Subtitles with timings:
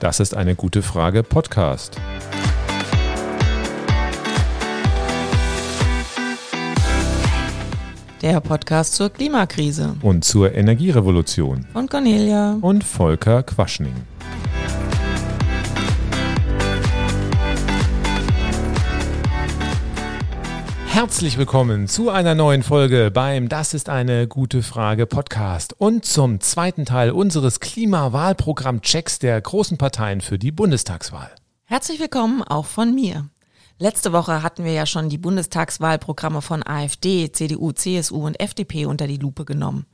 [0.00, 2.00] Das ist eine gute Frage Podcast.
[8.22, 11.66] Der Podcast zur Klimakrise Und zur Energierevolution.
[11.72, 12.58] von Cornelia.
[12.60, 13.94] Und Volker Quaschning.
[21.00, 26.40] Herzlich willkommen zu einer neuen Folge beim Das ist eine gute Frage Podcast und zum
[26.40, 31.30] zweiten Teil unseres Klimawahlprogramm-Checks der großen Parteien für die Bundestagswahl.
[31.64, 33.30] Herzlich willkommen auch von mir.
[33.78, 39.06] Letzte Woche hatten wir ja schon die Bundestagswahlprogramme von AfD, CDU, CSU und FDP unter
[39.06, 39.86] die Lupe genommen.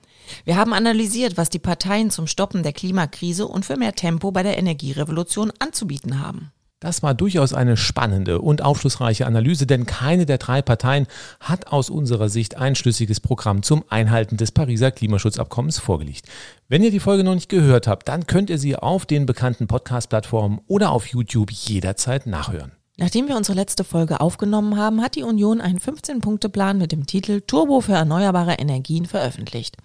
[0.45, 4.43] Wir haben analysiert, was die Parteien zum Stoppen der Klimakrise und für mehr Tempo bei
[4.43, 6.51] der Energierevolution anzubieten haben.
[6.79, 11.07] Das war durchaus eine spannende und aufschlussreiche Analyse, denn keine der drei Parteien
[11.41, 16.27] hat aus unserer Sicht ein schlüssiges Programm zum Einhalten des Pariser Klimaschutzabkommens vorgelegt.
[16.69, 19.69] Wenn ihr die Folge noch nicht gehört habt, dann könnt ihr sie auf den bekannten
[19.69, 22.73] Podcast-Plattformen oder auf YouTube jederzeit nachhören.
[22.99, 27.41] Nachdem wir unsere letzte Folge aufgenommen haben, hat die Union einen 15-Punkte-Plan mit dem Titel
[27.41, 29.79] Turbo für erneuerbare Energien veröffentlicht.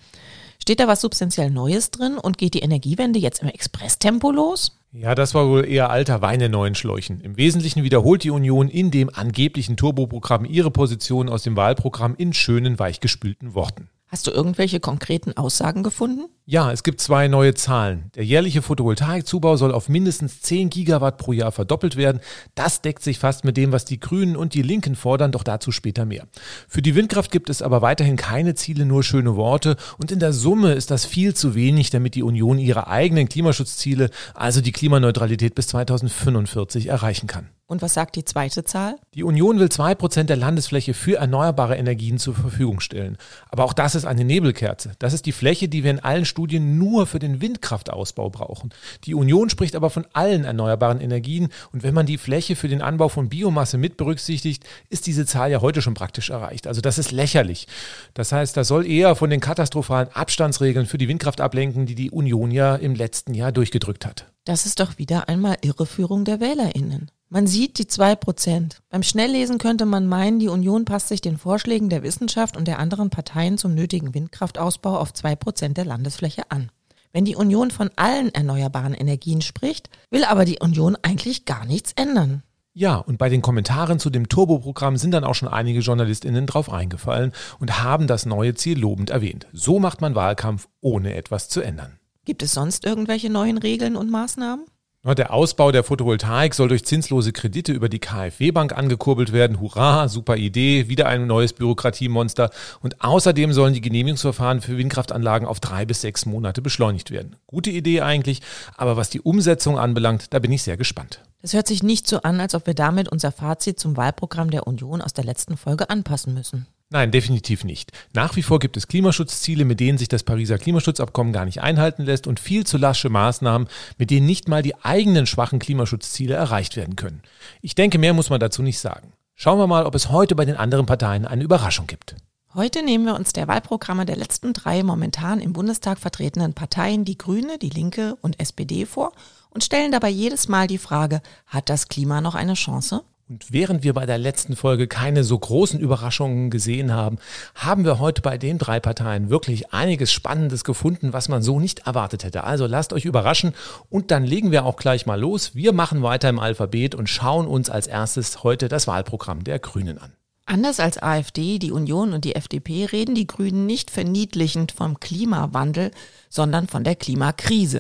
[0.62, 4.81] Steht da was substanziell Neues drin und geht die Energiewende jetzt im Expresstempo los?
[4.94, 7.22] Ja, das war wohl eher alter Wein in neuen Schläuchen.
[7.22, 12.34] Im Wesentlichen wiederholt die Union in dem angeblichen Turboprogramm ihre Position aus dem Wahlprogramm in
[12.34, 13.90] schönen, weichgespülten Worten.
[14.12, 16.26] Hast du irgendwelche konkreten Aussagen gefunden?
[16.44, 18.12] Ja, es gibt zwei neue Zahlen.
[18.16, 22.20] Der jährliche Photovoltaikzubau soll auf mindestens 10 Gigawatt pro Jahr verdoppelt werden.
[22.54, 25.72] Das deckt sich fast mit dem, was die Grünen und die Linken fordern, doch dazu
[25.72, 26.28] später mehr.
[26.68, 29.78] Für die Windkraft gibt es aber weiterhin keine Ziele, nur schöne Worte.
[29.98, 34.10] Und in der Summe ist das viel zu wenig, damit die Union ihre eigenen Klimaschutzziele,
[34.34, 37.48] also die Klimaneutralität bis 2045, erreichen kann.
[37.72, 38.98] Und was sagt die zweite Zahl?
[39.14, 43.18] Die Union will zwei Prozent der Landesfläche für erneuerbare Energien zur Verfügung stellen.
[43.48, 44.92] Aber auch das ist eine Nebelkerze.
[45.00, 48.74] Das ist die Fläche, die wir in allen Studien nur für den Windkraftausbau brauchen.
[49.06, 52.82] Die Union spricht aber von allen erneuerbaren Energien und wenn man die Fläche für den
[52.82, 56.68] Anbau von Biomasse mit berücksichtigt, ist diese Zahl ja heute schon praktisch erreicht.
[56.68, 57.68] Also das ist lächerlich.
[58.14, 62.12] Das heißt, das soll eher von den katastrophalen Abstandsregeln für die Windkraft ablenken, die die
[62.12, 64.26] Union ja im letzten Jahr durchgedrückt hat.
[64.46, 67.12] Das ist doch wieder einmal Irreführung der WählerInnen.
[67.34, 68.82] Man sieht die zwei Prozent.
[68.90, 72.78] Beim Schnelllesen könnte man meinen, die Union passt sich den Vorschlägen der Wissenschaft und der
[72.78, 76.74] anderen Parteien zum nötigen Windkraftausbau auf zwei Prozent der Landesfläche an.
[77.14, 81.94] Wenn die Union von allen erneuerbaren Energien spricht, will aber die Union eigentlich gar nichts
[81.94, 82.44] ändern.
[82.74, 86.70] Ja, und bei den Kommentaren zu dem Turbo-Programm sind dann auch schon einige JournalistInnen drauf
[86.70, 89.48] eingefallen und haben das neue Ziel lobend erwähnt.
[89.54, 91.98] So macht man Wahlkampf, ohne etwas zu ändern.
[92.26, 94.66] Gibt es sonst irgendwelche neuen Regeln und Maßnahmen?
[95.04, 99.60] Der Ausbau der Photovoltaik soll durch zinslose Kredite über die KfW-Bank angekurbelt werden.
[99.60, 102.52] Hurra, super Idee, wieder ein neues Bürokratiemonster.
[102.82, 107.36] Und außerdem sollen die Genehmigungsverfahren für Windkraftanlagen auf drei bis sechs Monate beschleunigt werden.
[107.48, 108.42] Gute Idee eigentlich,
[108.78, 111.22] aber was die Umsetzung anbelangt, da bin ich sehr gespannt.
[111.42, 114.68] Das hört sich nicht so an, als ob wir damit unser Fazit zum Wahlprogramm der
[114.68, 116.68] Union aus der letzten Folge anpassen müssen.
[116.94, 117.94] Nein, definitiv nicht.
[118.14, 122.04] Nach wie vor gibt es Klimaschutzziele, mit denen sich das Pariser Klimaschutzabkommen gar nicht einhalten
[122.04, 126.76] lässt und viel zu lasche Maßnahmen, mit denen nicht mal die eigenen schwachen Klimaschutzziele erreicht
[126.76, 127.22] werden können.
[127.62, 129.14] Ich denke, mehr muss man dazu nicht sagen.
[129.36, 132.18] Schauen wir mal, ob es heute bei den anderen Parteien eine Überraschung gibt.
[132.54, 137.18] Heute nehmen wir uns der Wahlprogramme der letzten drei momentan im Bundestag vertretenen Parteien, die
[137.18, 139.14] Grüne, die Linke und SPD vor
[139.50, 143.06] und stellen dabei jedes Mal die Frage, hat das Klima noch eine Chance?
[143.30, 147.18] Und während wir bei der letzten Folge keine so großen Überraschungen gesehen haben,
[147.56, 151.88] haben wir heute bei den drei Parteien wirklich einiges Spannendes gefunden, was man so nicht
[151.88, 152.44] erwartet hätte.
[152.44, 153.54] Also lasst euch überraschen
[153.90, 155.56] und dann legen wir auch gleich mal los.
[155.56, 159.98] Wir machen weiter im Alphabet und schauen uns als erstes heute das Wahlprogramm der Grünen
[159.98, 160.12] an.
[160.46, 165.92] Anders als AfD, die Union und die FDP reden die Grünen nicht verniedlichend vom Klimawandel,
[166.30, 167.80] sondern von der Klimakrise.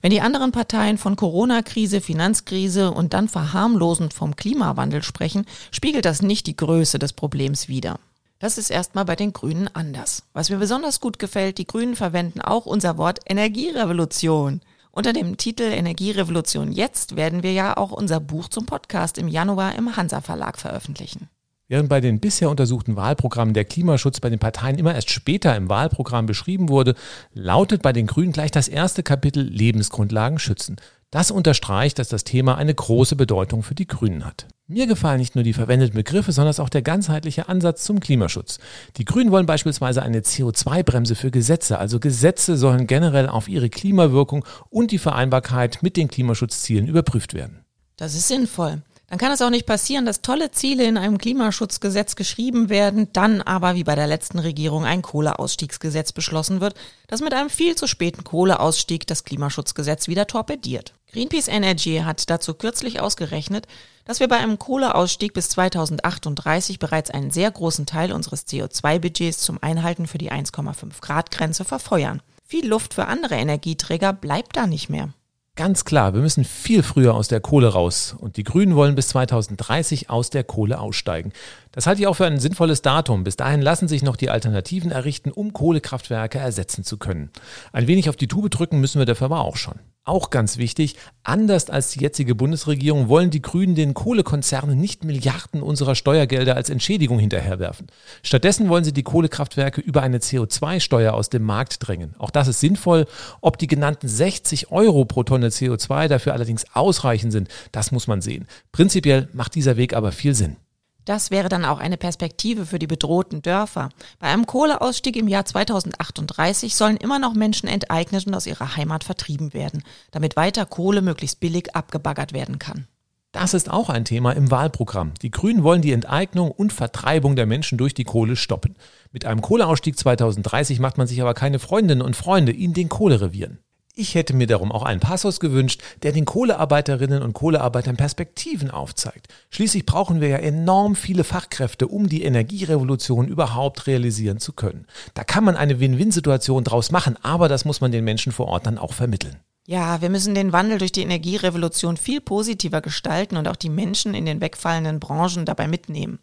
[0.00, 6.22] Wenn die anderen Parteien von Corona-Krise, Finanzkrise und dann verharmlosend vom Klimawandel sprechen, spiegelt das
[6.22, 7.98] nicht die Größe des Problems wider.
[8.38, 10.24] Das ist erstmal bei den Grünen anders.
[10.32, 14.60] Was mir besonders gut gefällt, die Grünen verwenden auch unser Wort Energierevolution.
[14.90, 19.74] Unter dem Titel Energierevolution jetzt werden wir ja auch unser Buch zum Podcast im Januar
[19.76, 21.28] im Hansa Verlag veröffentlichen.
[21.72, 25.70] Während bei den bisher untersuchten Wahlprogrammen der Klimaschutz bei den Parteien immer erst später im
[25.70, 26.94] Wahlprogramm beschrieben wurde,
[27.32, 30.76] lautet bei den Grünen gleich das erste Kapitel Lebensgrundlagen schützen.
[31.10, 34.48] Das unterstreicht, dass das Thema eine große Bedeutung für die Grünen hat.
[34.66, 38.58] Mir gefallen nicht nur die verwendeten Begriffe, sondern auch der ganzheitliche Ansatz zum Klimaschutz.
[38.98, 44.44] Die Grünen wollen beispielsweise eine CO2-Bremse für Gesetze, also Gesetze sollen generell auf ihre Klimawirkung
[44.68, 47.64] und die Vereinbarkeit mit den Klimaschutzzielen überprüft werden.
[47.96, 48.82] Das ist sinnvoll.
[49.12, 53.42] Dann kann es auch nicht passieren, dass tolle Ziele in einem Klimaschutzgesetz geschrieben werden, dann
[53.42, 56.76] aber wie bei der letzten Regierung ein Kohleausstiegsgesetz beschlossen wird,
[57.08, 60.94] das mit einem viel zu späten Kohleausstieg das Klimaschutzgesetz wieder torpediert.
[61.12, 63.66] Greenpeace Energy hat dazu kürzlich ausgerechnet,
[64.06, 69.62] dass wir bei einem Kohleausstieg bis 2038 bereits einen sehr großen Teil unseres CO2-Budgets zum
[69.62, 72.22] Einhalten für die 1,5 Grad Grenze verfeuern.
[72.46, 75.10] Viel Luft für andere Energieträger bleibt da nicht mehr.
[75.54, 78.16] Ganz klar, wir müssen viel früher aus der Kohle raus.
[78.18, 81.34] Und die Grünen wollen bis 2030 aus der Kohle aussteigen.
[81.72, 83.24] Das halte ich auch für ein sinnvolles Datum.
[83.24, 87.30] Bis dahin lassen sich noch die Alternativen errichten, um Kohlekraftwerke ersetzen zu können.
[87.72, 89.80] Ein wenig auf die Tube drücken müssen wir dafür aber auch schon.
[90.04, 95.62] Auch ganz wichtig, anders als die jetzige Bundesregierung wollen die Grünen den Kohlekonzernen nicht Milliarden
[95.62, 97.86] unserer Steuergelder als Entschädigung hinterherwerfen.
[98.24, 102.16] Stattdessen wollen sie die Kohlekraftwerke über eine CO2-Steuer aus dem Markt drängen.
[102.18, 103.06] Auch das ist sinnvoll.
[103.40, 108.20] Ob die genannten 60 Euro pro Tonne CO2 dafür allerdings ausreichend sind, das muss man
[108.20, 108.48] sehen.
[108.72, 110.56] Prinzipiell macht dieser Weg aber viel Sinn.
[111.04, 113.88] Das wäre dann auch eine Perspektive für die bedrohten Dörfer.
[114.18, 119.02] Bei einem Kohleausstieg im Jahr 2038 sollen immer noch Menschen enteignet und aus ihrer Heimat
[119.02, 119.82] vertrieben werden,
[120.12, 122.86] damit weiter Kohle möglichst billig abgebaggert werden kann.
[123.32, 125.14] Das ist auch ein Thema im Wahlprogramm.
[125.22, 128.76] Die Grünen wollen die Enteignung und Vertreibung der Menschen durch die Kohle stoppen.
[129.10, 133.58] Mit einem Kohleausstieg 2030 macht man sich aber keine Freundinnen und Freunde in den Kohlerevieren.
[133.94, 139.28] Ich hätte mir darum auch einen Passus gewünscht, der den Kohlearbeiterinnen und Kohlearbeitern Perspektiven aufzeigt.
[139.50, 144.86] Schließlich brauchen wir ja enorm viele Fachkräfte, um die Energierevolution überhaupt realisieren zu können.
[145.12, 148.64] Da kann man eine Win-Win-Situation draus machen, aber das muss man den Menschen vor Ort
[148.64, 149.36] dann auch vermitteln.
[149.66, 154.14] Ja, wir müssen den Wandel durch die Energierevolution viel positiver gestalten und auch die Menschen
[154.14, 156.18] in den wegfallenden Branchen dabei mitnehmen.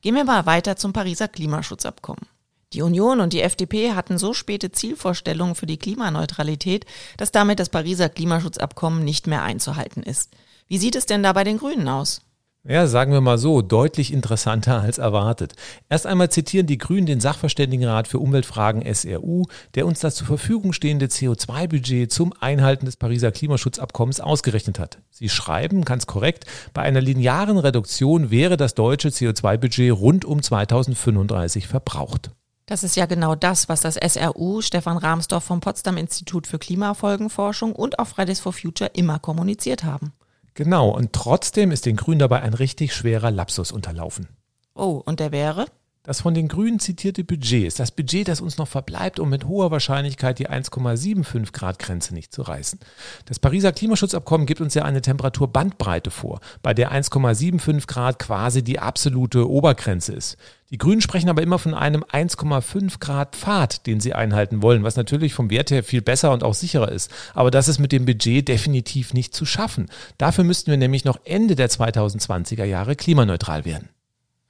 [0.00, 2.26] Gehen wir mal weiter zum Pariser Klimaschutzabkommen.
[2.72, 6.86] Die Union und die FDP hatten so späte Zielvorstellungen für die Klimaneutralität,
[7.16, 10.30] dass damit das Pariser Klimaschutzabkommen nicht mehr einzuhalten ist.
[10.68, 12.22] Wie sieht es denn da bei den Grünen aus?
[12.64, 15.54] Ja, sagen wir mal so, deutlich interessanter als erwartet.
[15.88, 20.72] Erst einmal zitieren die Grünen den Sachverständigenrat für Umweltfragen SRU, der uns das zur Verfügung
[20.72, 24.98] stehende CO2-Budget zum Einhalten des Pariser Klimaschutzabkommens ausgerechnet hat.
[25.10, 31.66] Sie schreiben, ganz korrekt, bei einer linearen Reduktion wäre das deutsche CO2-Budget rund um 2035
[31.66, 32.30] verbraucht.
[32.66, 37.74] Das ist ja genau das, was das SRU, Stefan Rahmsdorf vom Potsdam Institut für Klimafolgenforschung
[37.74, 40.12] und auch Fridays for Future immer kommuniziert haben.
[40.54, 44.28] Genau, und trotzdem ist den Grünen dabei ein richtig schwerer Lapsus unterlaufen.
[44.74, 45.66] Oh, und der wäre?
[46.04, 49.44] Das von den Grünen zitierte Budget ist das Budget, das uns noch verbleibt, um mit
[49.44, 52.80] hoher Wahrscheinlichkeit die 1,75 Grad Grenze nicht zu reißen.
[53.26, 58.80] Das Pariser Klimaschutzabkommen gibt uns ja eine Temperaturbandbreite vor, bei der 1,75 Grad quasi die
[58.80, 60.38] absolute Obergrenze ist.
[60.70, 64.96] Die Grünen sprechen aber immer von einem 1,5 Grad Pfad, den sie einhalten wollen, was
[64.96, 67.12] natürlich vom Wert her viel besser und auch sicherer ist.
[67.32, 69.86] Aber das ist mit dem Budget definitiv nicht zu schaffen.
[70.18, 73.88] Dafür müssten wir nämlich noch Ende der 2020er Jahre klimaneutral werden.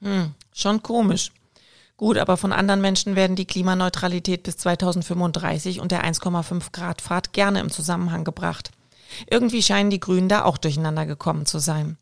[0.01, 1.31] Hm, schon komisch.
[2.03, 7.33] Gut, aber von anderen Menschen werden die Klimaneutralität bis 2035 und der 1,5 Grad Fahrt
[7.33, 8.73] gerne im Zusammenhang gebracht.
[9.31, 11.97] Irgendwie scheinen die Grünen da auch durcheinander gekommen zu sein.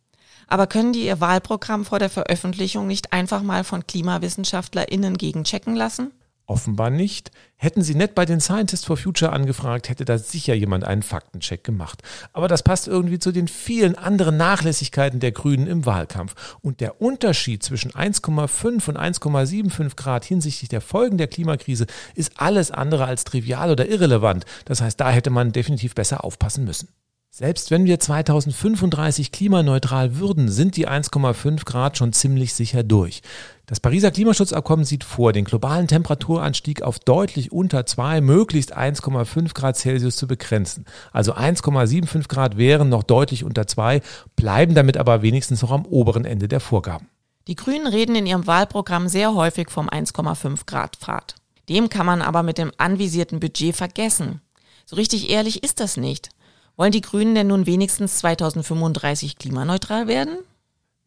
[0.46, 6.12] Aber können die ihr Wahlprogramm vor der Veröffentlichung nicht einfach mal von KlimawissenschaftlerInnen gegenchecken lassen?
[6.50, 7.30] Offenbar nicht.
[7.54, 11.62] Hätten sie nett bei den Scientists for Future angefragt, hätte da sicher jemand einen Faktencheck
[11.62, 12.02] gemacht.
[12.32, 16.58] Aber das passt irgendwie zu den vielen anderen Nachlässigkeiten der Grünen im Wahlkampf.
[16.60, 21.86] Und der Unterschied zwischen 1,5 und 1,75 Grad hinsichtlich der Folgen der Klimakrise
[22.16, 24.44] ist alles andere als trivial oder irrelevant.
[24.64, 26.88] Das heißt, da hätte man definitiv besser aufpassen müssen.
[27.32, 33.22] Selbst wenn wir 2035 klimaneutral würden, sind die 1,5 Grad schon ziemlich sicher durch.
[33.70, 39.76] Das Pariser Klimaschutzabkommen sieht vor, den globalen Temperaturanstieg auf deutlich unter 2, möglichst 1,5 Grad
[39.76, 40.86] Celsius zu begrenzen.
[41.12, 44.02] Also 1,75 Grad wären noch deutlich unter 2,
[44.34, 47.06] bleiben damit aber wenigstens noch am oberen Ende der Vorgaben.
[47.46, 51.36] Die Grünen reden in ihrem Wahlprogramm sehr häufig vom 1,5 Grad Pfad.
[51.68, 54.40] Dem kann man aber mit dem anvisierten Budget vergessen.
[54.84, 56.30] So richtig ehrlich ist das nicht.
[56.76, 60.38] Wollen die Grünen denn nun wenigstens 2035 klimaneutral werden?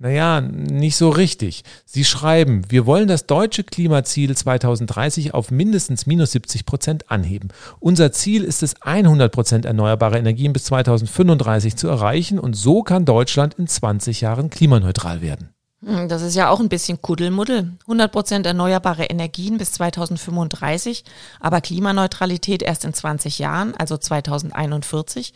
[0.03, 1.63] Naja, nicht so richtig.
[1.85, 7.47] Sie schreiben, wir wollen das deutsche Klimaziel 2030 auf mindestens minus 70 Prozent anheben.
[7.79, 13.05] Unser Ziel ist es, 100 Prozent erneuerbare Energien bis 2035 zu erreichen und so kann
[13.05, 15.51] Deutschland in 20 Jahren klimaneutral werden.
[15.85, 17.71] Hm, das ist ja auch ein bisschen Kuddelmuddel.
[17.83, 21.05] 100 Prozent erneuerbare Energien bis 2035,
[21.39, 25.33] aber Klimaneutralität erst in 20 Jahren, also 2041.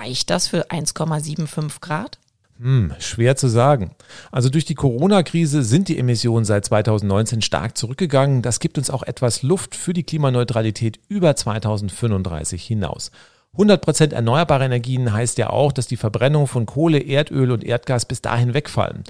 [0.00, 2.18] Reicht das für 1,75 Grad?
[2.58, 3.90] Hm, schwer zu sagen.
[4.32, 8.40] Also durch die Corona-Krise sind die Emissionen seit 2019 stark zurückgegangen.
[8.40, 13.10] Das gibt uns auch etwas Luft für die Klimaneutralität über 2035 hinaus.
[13.56, 18.20] 100% erneuerbare Energien heißt ja auch, dass die Verbrennung von Kohle, Erdöl und Erdgas bis
[18.20, 19.04] dahin wegfallen.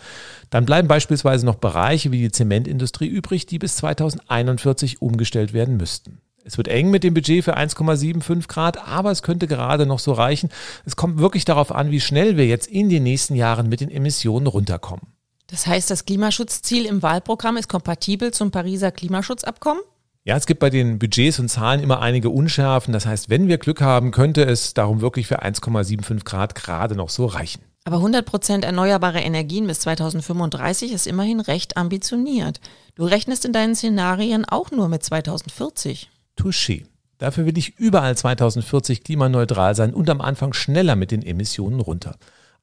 [0.51, 6.21] Dann bleiben beispielsweise noch Bereiche wie die Zementindustrie übrig, die bis 2041 umgestellt werden müssten.
[6.47, 10.13] Es wird eng mit dem Budget für 1,75 Grad, aber es könnte gerade noch so
[10.13, 10.49] reichen.
[10.85, 13.91] Es kommt wirklich darauf an, wie schnell wir jetzt in den nächsten Jahren mit den
[13.91, 15.09] Emissionen runterkommen.
[15.49, 19.83] Das heißt, das Klimaschutzziel im Wahlprogramm ist kompatibel zum Pariser Klimaschutzabkommen?
[20.23, 22.93] Ja, es gibt bei den Budgets und Zahlen immer einige Unschärfen.
[22.93, 27.11] Das heißt, wenn wir Glück haben, könnte es darum wirklich für 1,75 Grad gerade noch
[27.11, 27.63] so reichen.
[27.85, 32.61] Aber 100 Prozent erneuerbare Energien bis 2035 ist immerhin recht ambitioniert.
[32.95, 36.11] Du rechnest in deinen Szenarien auch nur mit 2040.
[36.37, 36.85] Touché.
[37.19, 42.17] Dafür will ich überall 2040 klimaneutral sein und am Anfang schneller mit den Emissionen runter.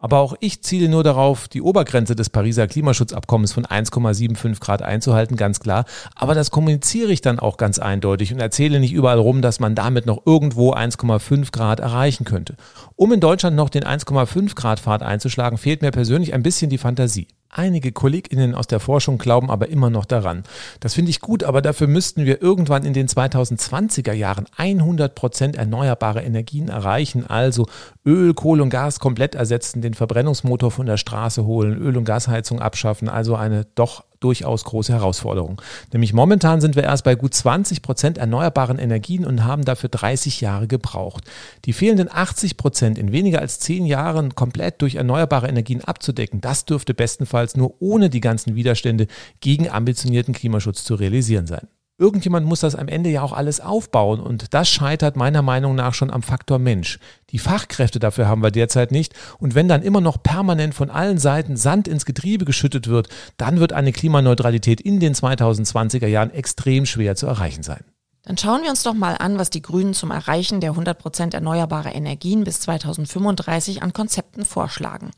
[0.04, 5.38] Aber auch ich ziele nur darauf, die Obergrenze des Pariser Klimaschutzabkommens von 1,75 Grad einzuhalten,
[5.38, 5.86] ganz klar.
[6.14, 9.76] Aber das kommuniziere ich dann auch ganz eindeutig und erzähle nicht überall rum, dass man
[9.76, 12.58] damit noch irgendwo 1,5 Grad erreichen könnte.
[12.98, 16.78] Um in Deutschland noch den 1,5 Grad Pfad einzuschlagen, fehlt mir persönlich ein bisschen die
[16.78, 17.28] Fantasie.
[17.56, 20.42] Einige KollegInnen aus der Forschung glauben aber immer noch daran.
[20.80, 25.56] Das finde ich gut, aber dafür müssten wir irgendwann in den 2020er Jahren 100 Prozent
[25.56, 27.68] erneuerbare Energien erreichen, also
[28.08, 32.60] Öl, Kohle und Gas komplett ersetzen, den Verbrennungsmotor von der Straße holen, Öl- und Gasheizung
[32.60, 35.62] abschaffen, also eine doch durchaus große Herausforderung.
[35.92, 40.42] Nämlich momentan sind wir erst bei gut 20 Prozent erneuerbaren Energien und haben dafür 30
[40.42, 41.26] Jahre gebraucht.
[41.66, 46.66] Die fehlenden 80 Prozent in weniger als 10 Jahren komplett durch erneuerbare Energien abzudecken, das
[46.66, 49.08] dürfte bestenfalls nur ohne die ganzen Widerstände
[49.42, 54.20] gegen ambitionierten Klimaschutz zu realisieren sein irgendjemand muss das am Ende ja auch alles aufbauen
[54.20, 57.00] und das scheitert meiner Meinung nach schon am Faktor Mensch.
[57.30, 61.18] Die Fachkräfte dafür haben wir derzeit nicht und wenn dann immer noch permanent von allen
[61.18, 66.86] Seiten Sand ins Getriebe geschüttet wird, dann wird eine Klimaneutralität in den 2020er Jahren extrem
[66.86, 67.84] schwer zu erreichen sein.
[68.26, 71.94] Dann schauen wir uns doch mal an, was die Grünen zum Erreichen der 100% erneuerbarer
[71.94, 75.12] Energien bis 2035 an Konzepten vorschlagen.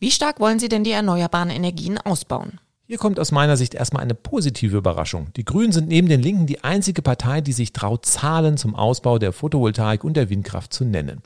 [0.00, 2.58] Wie stark wollen Sie denn die erneuerbaren Energien ausbauen?
[2.90, 5.26] Hier kommt aus meiner Sicht erstmal eine positive Überraschung.
[5.36, 9.18] Die Grünen sind neben den Linken die einzige Partei, die sich traut, Zahlen zum Ausbau
[9.18, 11.20] der Photovoltaik und der Windkraft zu nennen.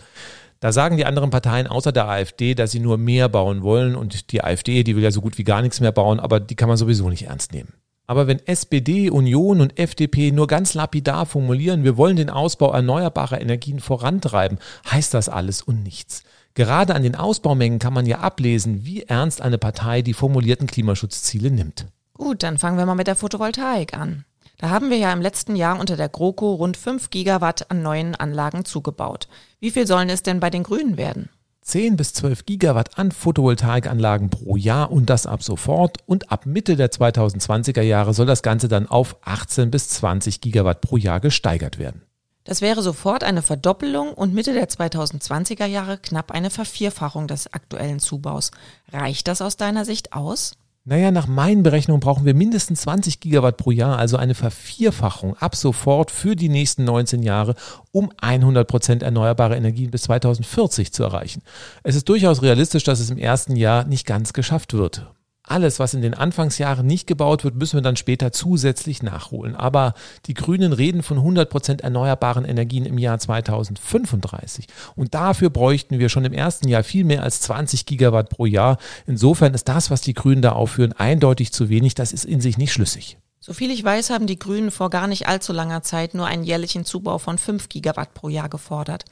[0.58, 4.32] Da sagen die anderen Parteien außer der AfD, dass sie nur mehr bauen wollen und
[4.32, 6.68] die AfD, die will ja so gut wie gar nichts mehr bauen, aber die kann
[6.68, 7.72] man sowieso nicht ernst nehmen.
[8.08, 13.40] Aber wenn SPD, Union und FDP nur ganz lapidar formulieren, wir wollen den Ausbau erneuerbarer
[13.40, 14.58] Energien vorantreiben,
[14.90, 16.24] heißt das alles und nichts.
[16.54, 21.50] Gerade an den Ausbaumengen kann man ja ablesen, wie ernst eine Partei die formulierten Klimaschutzziele
[21.50, 21.86] nimmt.
[22.14, 24.24] Gut, dann fangen wir mal mit der Photovoltaik an.
[24.58, 28.14] Da haben wir ja im letzten Jahr unter der GroKo rund 5 Gigawatt an neuen
[28.14, 29.28] Anlagen zugebaut.
[29.60, 31.30] Wie viel sollen es denn bei den Grünen werden?
[31.62, 35.98] 10 bis 12 Gigawatt an Photovoltaikanlagen pro Jahr und das ab sofort.
[36.06, 40.80] Und ab Mitte der 2020er Jahre soll das Ganze dann auf 18 bis 20 Gigawatt
[40.80, 42.02] pro Jahr gesteigert werden.
[42.44, 48.00] Das wäre sofort eine Verdoppelung und Mitte der 2020er Jahre knapp eine Vervierfachung des aktuellen
[48.00, 48.50] Zubaus.
[48.92, 50.56] Reicht das aus deiner Sicht aus?
[50.84, 55.54] Naja, nach meinen Berechnungen brauchen wir mindestens 20 Gigawatt pro Jahr, also eine Vervierfachung ab
[55.54, 57.54] sofort für die nächsten 19 Jahre,
[57.92, 61.42] um 100 Prozent erneuerbare Energien bis 2040 zu erreichen.
[61.84, 65.06] Es ist durchaus realistisch, dass es im ersten Jahr nicht ganz geschafft wird
[65.52, 69.54] alles, was in den Anfangsjahren nicht gebaut wird, müssen wir dann später zusätzlich nachholen.
[69.54, 69.92] Aber
[70.26, 74.66] die Grünen reden von 100 Prozent erneuerbaren Energien im Jahr 2035.
[74.96, 78.78] Und dafür bräuchten wir schon im ersten Jahr viel mehr als 20 Gigawatt pro Jahr.
[79.06, 81.94] Insofern ist das, was die Grünen da aufführen, eindeutig zu wenig.
[81.94, 83.18] Das ist in sich nicht schlüssig.
[83.38, 86.84] Soviel ich weiß, haben die Grünen vor gar nicht allzu langer Zeit nur einen jährlichen
[86.84, 89.04] Zubau von 5 Gigawatt pro Jahr gefordert.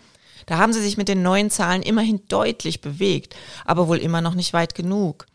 [0.46, 4.34] Da haben sie sich mit den neuen Zahlen immerhin deutlich bewegt, aber wohl immer noch
[4.34, 5.26] nicht weit genug.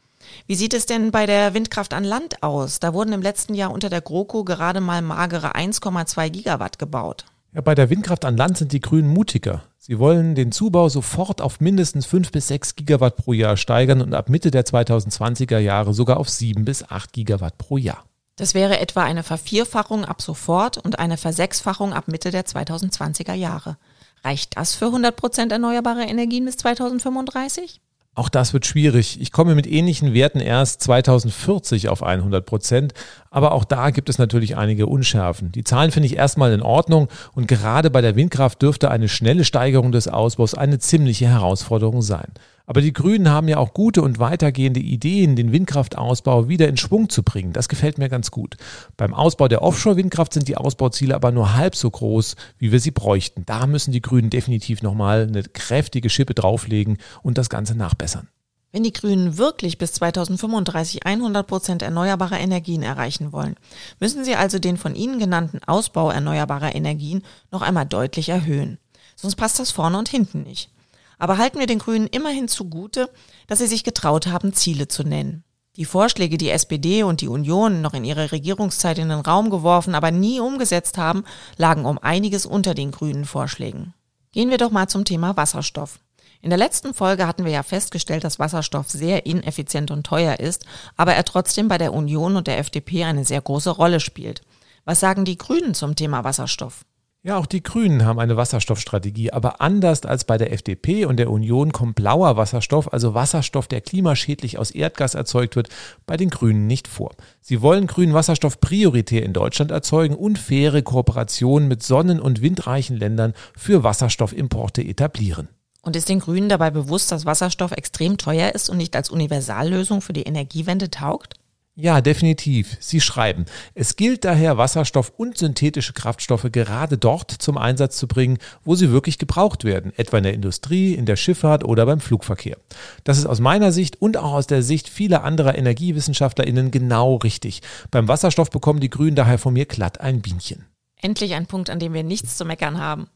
[0.47, 2.79] Wie sieht es denn bei der Windkraft an Land aus?
[2.79, 7.25] Da wurden im letzten Jahr unter der GroKo gerade mal magere 1,2 Gigawatt gebaut.
[7.53, 9.63] Ja, bei der Windkraft an Land sind die Grünen mutiger.
[9.77, 14.13] Sie wollen den Zubau sofort auf mindestens 5 bis 6 Gigawatt pro Jahr steigern und
[14.13, 18.03] ab Mitte der 2020er Jahre sogar auf 7 bis 8 Gigawatt pro Jahr.
[18.35, 23.77] Das wäre etwa eine Vervierfachung ab sofort und eine Versechsfachung ab Mitte der 2020er Jahre.
[24.25, 27.79] Reicht das für 100 Prozent erneuerbare Energien bis 2035?
[28.15, 29.19] Auch das wird schwierig.
[29.19, 32.93] Ich komme mit ähnlichen Werten erst 2040 auf 100 Prozent,
[33.35, 35.51] aber auch da gibt es natürlich einige Unschärfen.
[35.51, 39.43] Die Zahlen finde ich erstmal in Ordnung und gerade bei der Windkraft dürfte eine schnelle
[39.43, 42.31] Steigerung des Ausbaus eine ziemliche Herausforderung sein.
[42.65, 47.09] Aber die Grünen haben ja auch gute und weitergehende Ideen, den Windkraftausbau wieder in Schwung
[47.09, 47.51] zu bringen.
[47.51, 48.55] Das gefällt mir ganz gut.
[48.95, 52.91] Beim Ausbau der Offshore-Windkraft sind die Ausbauziele aber nur halb so groß, wie wir sie
[52.91, 53.45] bräuchten.
[53.45, 58.29] Da müssen die Grünen definitiv nochmal eine kräftige Schippe drauflegen und das Ganze nachbessern.
[58.75, 63.55] Wenn die Grünen wirklich bis 2035 100 Prozent erneuerbarer Energien erreichen wollen,
[64.01, 68.77] müssen sie also den von Ihnen genannten Ausbau erneuerbarer Energien noch einmal deutlich erhöhen.
[69.15, 70.71] Sonst passt das vorne und hinten nicht.
[71.17, 73.09] Aber halten wir den Grünen immerhin zugute,
[73.47, 75.45] dass sie sich getraut haben, Ziele zu nennen.
[75.77, 79.95] Die Vorschläge, die SPD und die Union noch in ihrer Regierungszeit in den Raum geworfen,
[79.95, 81.23] aber nie umgesetzt haben,
[81.55, 83.93] lagen um einiges unter den grünen Vorschlägen.
[84.33, 86.01] Gehen wir doch mal zum Thema Wasserstoff.
[86.45, 90.63] In der letzten Folge hatten wir ja festgestellt, dass Wasserstoff sehr ineffizient und teuer ist,
[90.95, 94.43] aber er trotzdem bei der Union und der FDP eine sehr große Rolle spielt.
[94.83, 96.85] Was sagen die Grünen zum Thema Wasserstoff?
[97.23, 101.31] Ja, auch die Grünen haben eine Wasserstoffstrategie, aber anders als bei der FDP und der
[101.31, 105.69] Union kommt blauer Wasserstoff, also Wasserstoff, der klimaschädlich aus Erdgas erzeugt wird,
[106.05, 107.15] bei den Grünen nicht vor.
[107.41, 112.97] Sie wollen grünen Wasserstoff prioritär in Deutschland erzeugen und faire Kooperationen mit sonnen- und windreichen
[112.97, 115.49] Ländern für Wasserstoffimporte etablieren.
[115.85, 120.01] Und ist den Grünen dabei bewusst, dass Wasserstoff extrem teuer ist und nicht als Universallösung
[120.01, 121.35] für die Energiewende taugt?
[121.77, 122.77] Ja, definitiv.
[122.79, 128.39] Sie schreiben, es gilt daher, Wasserstoff und synthetische Kraftstoffe gerade dort zum Einsatz zu bringen,
[128.63, 132.57] wo sie wirklich gebraucht werden, etwa in der Industrie, in der Schifffahrt oder beim Flugverkehr.
[133.03, 137.61] Das ist aus meiner Sicht und auch aus der Sicht vieler anderer Energiewissenschaftler*innen genau richtig.
[137.91, 140.65] Beim Wasserstoff bekommen die Grünen daher von mir glatt ein Bienchen.
[140.99, 143.07] Endlich ein Punkt, an dem wir nichts zu meckern haben.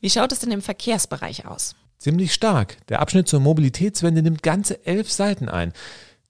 [0.00, 1.74] Wie schaut es denn im Verkehrsbereich aus?
[2.02, 2.78] Ziemlich stark.
[2.88, 5.72] Der Abschnitt zur Mobilitätswende nimmt ganze elf Seiten ein.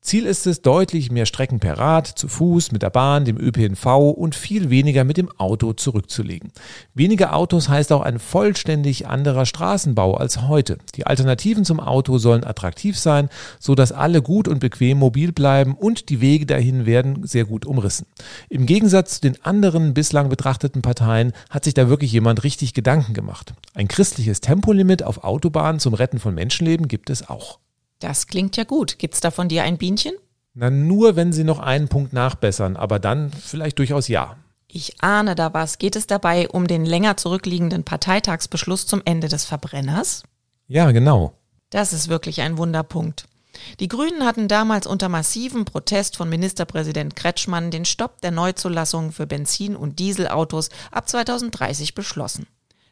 [0.03, 3.87] Ziel ist es, deutlich mehr Strecken per Rad, zu Fuß, mit der Bahn, dem ÖPNV
[4.11, 6.51] und viel weniger mit dem Auto zurückzulegen.
[6.93, 10.79] Weniger Autos heißt auch ein vollständig anderer Straßenbau als heute.
[10.97, 13.29] Die Alternativen zum Auto sollen attraktiv sein,
[13.61, 17.65] so dass alle gut und bequem mobil bleiben und die Wege dahin werden sehr gut
[17.65, 18.07] umrissen.
[18.49, 23.15] Im Gegensatz zu den anderen bislang betrachteten Parteien hat sich da wirklich jemand richtig Gedanken
[23.15, 23.55] gemacht.
[23.73, 27.62] Ein christliches Tempolimit auf Autobahnen zum Retten von Menschenleben gibt es auch.
[28.03, 28.99] Das klingt ja gut.
[28.99, 30.15] Gibt's da von dir ein Bienchen?
[30.55, 34.37] Na, nur wenn sie noch einen Punkt nachbessern, aber dann vielleicht durchaus ja.
[34.67, 35.79] Ich ahne da was.
[35.79, 40.25] Geht es dabei um den länger zurückliegenden Parteitagsbeschluss zum Ende des Verbrenners?
[40.67, 41.35] Ja, genau.
[41.71, 43.27] Das ist wirklich ein Wunderpunkt.
[43.79, 49.27] Die Grünen hatten damals unter massivem Protest von Ministerpräsident Kretschmann den Stopp der Neuzulassung für
[49.29, 52.47] Benzin- und Dieselautos ab 2030 beschlossen.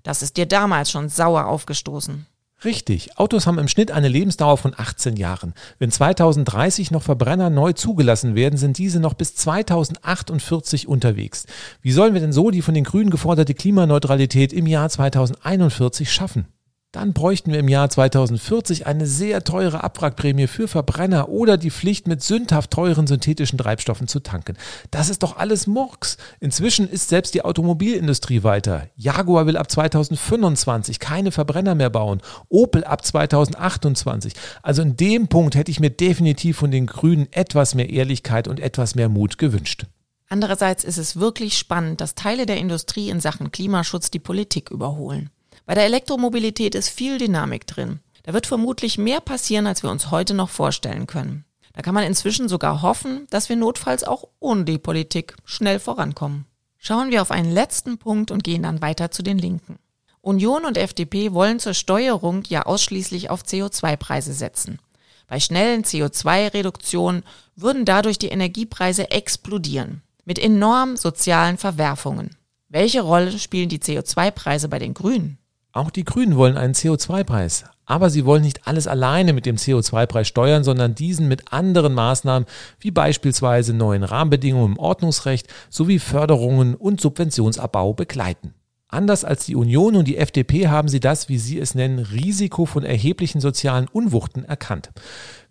[0.05, 2.27] Das ist dir damals schon sauer aufgestoßen.
[2.63, 3.19] Richtig.
[3.19, 5.55] Autos haben im Schnitt eine Lebensdauer von 18 Jahren.
[5.79, 11.47] Wenn 2030 noch Verbrenner neu zugelassen werden, sind diese noch bis 2048 unterwegs.
[11.81, 16.49] Wie sollen wir denn so die von den Grünen geforderte Klimaneutralität im Jahr 2041 schaffen?
[16.93, 22.09] Dann bräuchten wir im Jahr 2040 eine sehr teure Abwrackprämie für Verbrenner oder die Pflicht,
[22.09, 24.57] mit sündhaft teuren synthetischen Treibstoffen zu tanken.
[24.91, 26.17] Das ist doch alles Murks.
[26.41, 28.89] Inzwischen ist selbst die Automobilindustrie weiter.
[28.97, 32.23] Jaguar will ab 2025 keine Verbrenner mehr bauen.
[32.49, 34.35] Opel ab 2028.
[34.63, 38.59] Also in dem Punkt hätte ich mir definitiv von den Grünen etwas mehr Ehrlichkeit und
[38.59, 39.87] etwas mehr Mut gewünscht.
[40.29, 45.31] Andererseits ist es wirklich spannend, dass Teile der Industrie in Sachen Klimaschutz die Politik überholen.
[45.71, 48.01] Bei der Elektromobilität ist viel Dynamik drin.
[48.25, 51.45] Da wird vermutlich mehr passieren, als wir uns heute noch vorstellen können.
[51.75, 56.47] Da kann man inzwischen sogar hoffen, dass wir notfalls auch ohne die Politik schnell vorankommen.
[56.77, 59.79] Schauen wir auf einen letzten Punkt und gehen dann weiter zu den Linken.
[60.23, 64.81] Union und FDP wollen zur Steuerung ja ausschließlich auf CO2-Preise setzen.
[65.29, 67.23] Bei schnellen CO2-Reduktionen
[67.55, 72.35] würden dadurch die Energiepreise explodieren, mit enormen sozialen Verwerfungen.
[72.69, 75.40] Welche Rolle spielen die CO2-Preise bei den Grünen?
[75.73, 77.65] Auch die Grünen wollen einen CO2-Preis.
[77.87, 82.49] Aber sie wollen nicht alles alleine mit dem CO2-Preis steuern, sondern diesen mit anderen Maßnahmen
[82.79, 88.55] wie beispielsweise neuen Rahmenbedingungen im Ordnungsrecht sowie Förderungen und Subventionsabbau begleiten.
[88.89, 92.67] Anders als die Union und die FDP haben sie das, wie sie es nennen, Risiko
[92.67, 94.91] von erheblichen sozialen Unwuchten erkannt.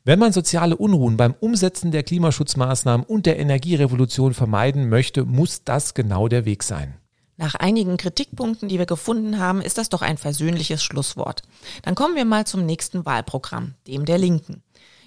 [0.03, 5.93] Wenn man soziale Unruhen beim Umsetzen der Klimaschutzmaßnahmen und der Energierevolution vermeiden möchte, muss das
[5.93, 6.95] genau der Weg sein.
[7.39, 11.41] Nach einigen Kritikpunkten, die wir gefunden haben, ist das doch ein versöhnliches Schlusswort.
[11.83, 14.61] Dann kommen wir mal zum nächsten Wahlprogramm, dem der Linken.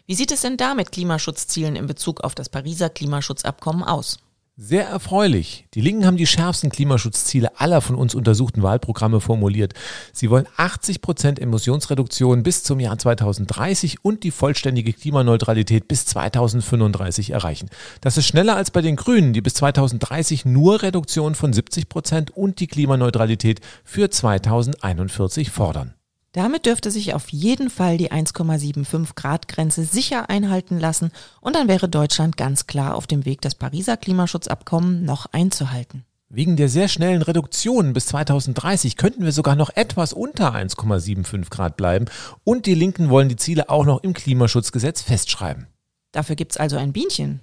[0.06, 4.16] Wie sieht es denn da mit Klimaschutzzielen in Bezug auf das Pariser Klimaschutzabkommen aus?
[4.58, 5.66] Sehr erfreulich.
[5.72, 9.72] Die Linken haben die schärfsten Klimaschutzziele aller von uns untersuchten Wahlprogramme formuliert.
[10.12, 17.30] Sie wollen 80 Prozent Emissionsreduktion bis zum Jahr 2030 und die vollständige Klimaneutralität bis 2035
[17.30, 17.70] erreichen.
[18.02, 22.36] Das ist schneller als bei den Grünen, die bis 2030 nur Reduktion von 70 Prozent
[22.36, 25.94] und die Klimaneutralität für 2041 fordern.
[26.32, 31.68] Damit dürfte sich auf jeden Fall die 1,75 Grad Grenze sicher einhalten lassen und dann
[31.68, 36.04] wäre Deutschland ganz klar auf dem Weg, das Pariser Klimaschutzabkommen noch einzuhalten.
[36.30, 41.76] Wegen der sehr schnellen Reduktion bis 2030 könnten wir sogar noch etwas unter 1,75 Grad
[41.76, 42.06] bleiben
[42.44, 45.66] und die Linken wollen die Ziele auch noch im Klimaschutzgesetz festschreiben.
[46.12, 47.40] Dafür gibt's also ein Bienchen.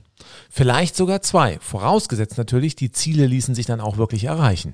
[0.50, 4.74] Vielleicht sogar zwei, vorausgesetzt natürlich, die Ziele ließen sich dann auch wirklich erreichen.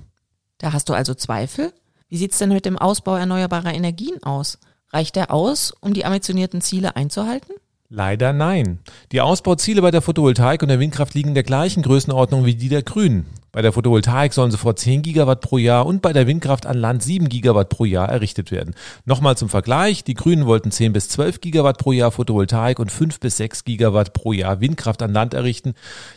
[0.57, 1.73] Da hast du also Zweifel?
[2.15, 4.57] Wie sieht's denn mit dem Ausbau erneuerbarer Energien aus?
[4.93, 7.53] Reicht der aus, um die ambitionierten Ziele einzuhalten?
[7.89, 8.79] Leider nein.
[9.11, 12.69] Die Ausbauziele bei der Photovoltaik und der Windkraft liegen in der gleichen Größenordnung wie die
[12.69, 13.25] der Grünen.
[13.51, 17.03] Bei der Photovoltaik sollen sofort 10 Gigawatt pro Jahr und bei der Windkraft an Land
[17.03, 18.75] 7 Gigawatt pro Jahr errichtet werden.
[19.03, 23.19] Nochmal zum Vergleich, die Grünen wollten 10 bis 12 Gigawatt pro Jahr Photovoltaik und 5
[23.19, 25.73] bis 6 Gigawatt pro Jahr Windkraft an Land errichten,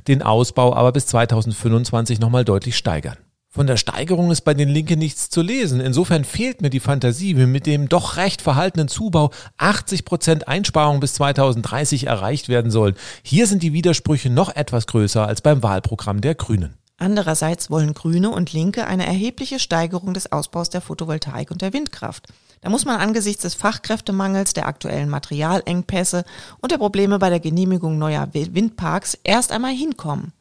[0.07, 3.17] den Ausbau aber bis 2025 nochmal deutlich steigern.
[3.51, 5.81] Von der Steigerung ist bei den Linken nichts zu lesen.
[5.81, 11.01] Insofern fehlt mir die Fantasie, wie mit dem doch recht verhaltenen Zubau 80 Prozent Einsparung
[11.01, 12.95] bis 2030 erreicht werden sollen.
[13.23, 16.75] Hier sind die Widersprüche noch etwas größer als beim Wahlprogramm der Grünen.
[16.99, 22.27] Andererseits wollen Grüne und Linke eine erhebliche Steigerung des Ausbaus der Photovoltaik und der Windkraft.
[22.61, 26.25] Da muss man angesichts des Fachkräftemangels, der aktuellen Materialengpässe
[26.61, 30.33] und der Probleme bei der Genehmigung neuer Windparks erst einmal hinkommen.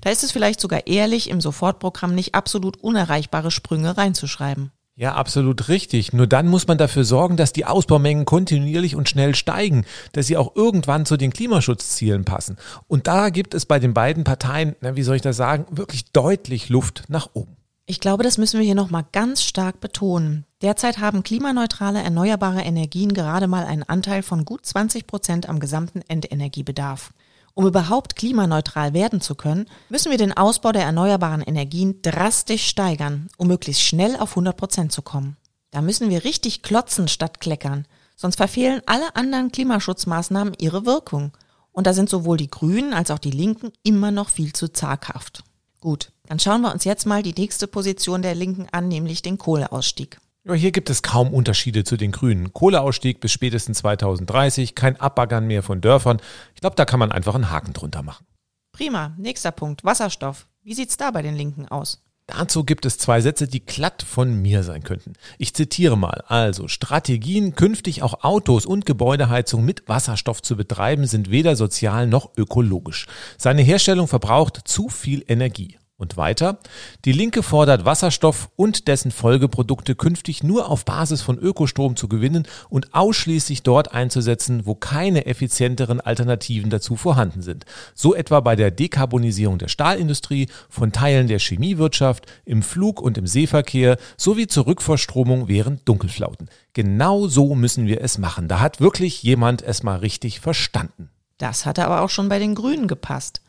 [0.00, 4.72] Da ist es vielleicht sogar ehrlich, im Sofortprogramm nicht absolut unerreichbare Sprünge reinzuschreiben.
[4.94, 6.12] Ja, absolut richtig.
[6.12, 10.36] Nur dann muss man dafür sorgen, dass die Ausbaumengen kontinuierlich und schnell steigen, dass sie
[10.36, 12.58] auch irgendwann zu den Klimaschutzzielen passen.
[12.88, 16.12] Und da gibt es bei den beiden Parteien, na, wie soll ich das sagen, wirklich
[16.12, 17.56] deutlich Luft nach oben.
[17.86, 20.44] Ich glaube, das müssen wir hier nochmal ganz stark betonen.
[20.60, 26.02] Derzeit haben klimaneutrale erneuerbare Energien gerade mal einen Anteil von gut 20 Prozent am gesamten
[26.06, 27.12] Endenergiebedarf.
[27.54, 33.28] Um überhaupt klimaneutral werden zu können, müssen wir den Ausbau der erneuerbaren Energien drastisch steigern,
[33.36, 35.36] um möglichst schnell auf 100 Prozent zu kommen.
[35.70, 37.86] Da müssen wir richtig klotzen statt kleckern,
[38.16, 41.32] sonst verfehlen alle anderen Klimaschutzmaßnahmen ihre Wirkung.
[41.72, 45.44] Und da sind sowohl die Grünen als auch die Linken immer noch viel zu zaghaft.
[45.80, 49.38] Gut, dann schauen wir uns jetzt mal die nächste Position der Linken an, nämlich den
[49.38, 50.20] Kohleausstieg.
[50.44, 52.52] Ja, hier gibt es kaum Unterschiede zu den Grünen.
[52.52, 56.20] Kohleausstieg bis spätestens 2030, kein Abbaggern mehr von Dörfern.
[56.54, 58.26] Ich glaube, da kann man einfach einen Haken drunter machen.
[58.72, 59.14] Prima.
[59.18, 59.84] Nächster Punkt.
[59.84, 60.48] Wasserstoff.
[60.64, 62.02] Wie sieht's da bei den Linken aus?
[62.26, 65.12] Dazu gibt es zwei Sätze, die glatt von mir sein könnten.
[65.38, 66.24] Ich zitiere mal.
[66.26, 72.30] Also, Strategien, künftig auch Autos und Gebäudeheizung mit Wasserstoff zu betreiben, sind weder sozial noch
[72.36, 73.06] ökologisch.
[73.38, 75.78] Seine Herstellung verbraucht zu viel Energie.
[76.02, 76.58] Und weiter,
[77.04, 82.48] die Linke fordert Wasserstoff und dessen Folgeprodukte künftig nur auf Basis von Ökostrom zu gewinnen
[82.68, 87.66] und ausschließlich dort einzusetzen, wo keine effizienteren Alternativen dazu vorhanden sind.
[87.94, 93.28] So etwa bei der Dekarbonisierung der Stahlindustrie, von Teilen der Chemiewirtschaft, im Flug- und im
[93.28, 96.50] Seeverkehr sowie zur Rückverstromung während Dunkelflauten.
[96.72, 98.48] Genau so müssen wir es machen.
[98.48, 101.10] Da hat wirklich jemand es mal richtig verstanden.
[101.38, 103.40] Das hatte aber auch schon bei den Grünen gepasst.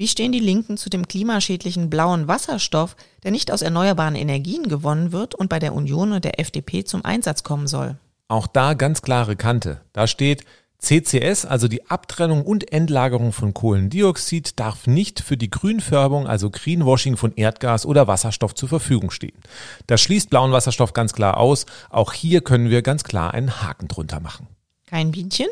[0.00, 5.12] Wie stehen die Linken zu dem klimaschädlichen blauen Wasserstoff, der nicht aus erneuerbaren Energien gewonnen
[5.12, 7.98] wird und bei der Union und der FDP zum Einsatz kommen soll?
[8.26, 9.82] Auch da ganz klare Kante.
[9.92, 10.46] Da steht,
[10.78, 17.18] CCS, also die Abtrennung und Endlagerung von Kohlendioxid, darf nicht für die Grünfärbung, also Greenwashing
[17.18, 19.36] von Erdgas oder Wasserstoff zur Verfügung stehen.
[19.86, 21.66] Das schließt blauen Wasserstoff ganz klar aus.
[21.90, 24.46] Auch hier können wir ganz klar einen Haken drunter machen.
[24.86, 25.48] Kein Bienchen?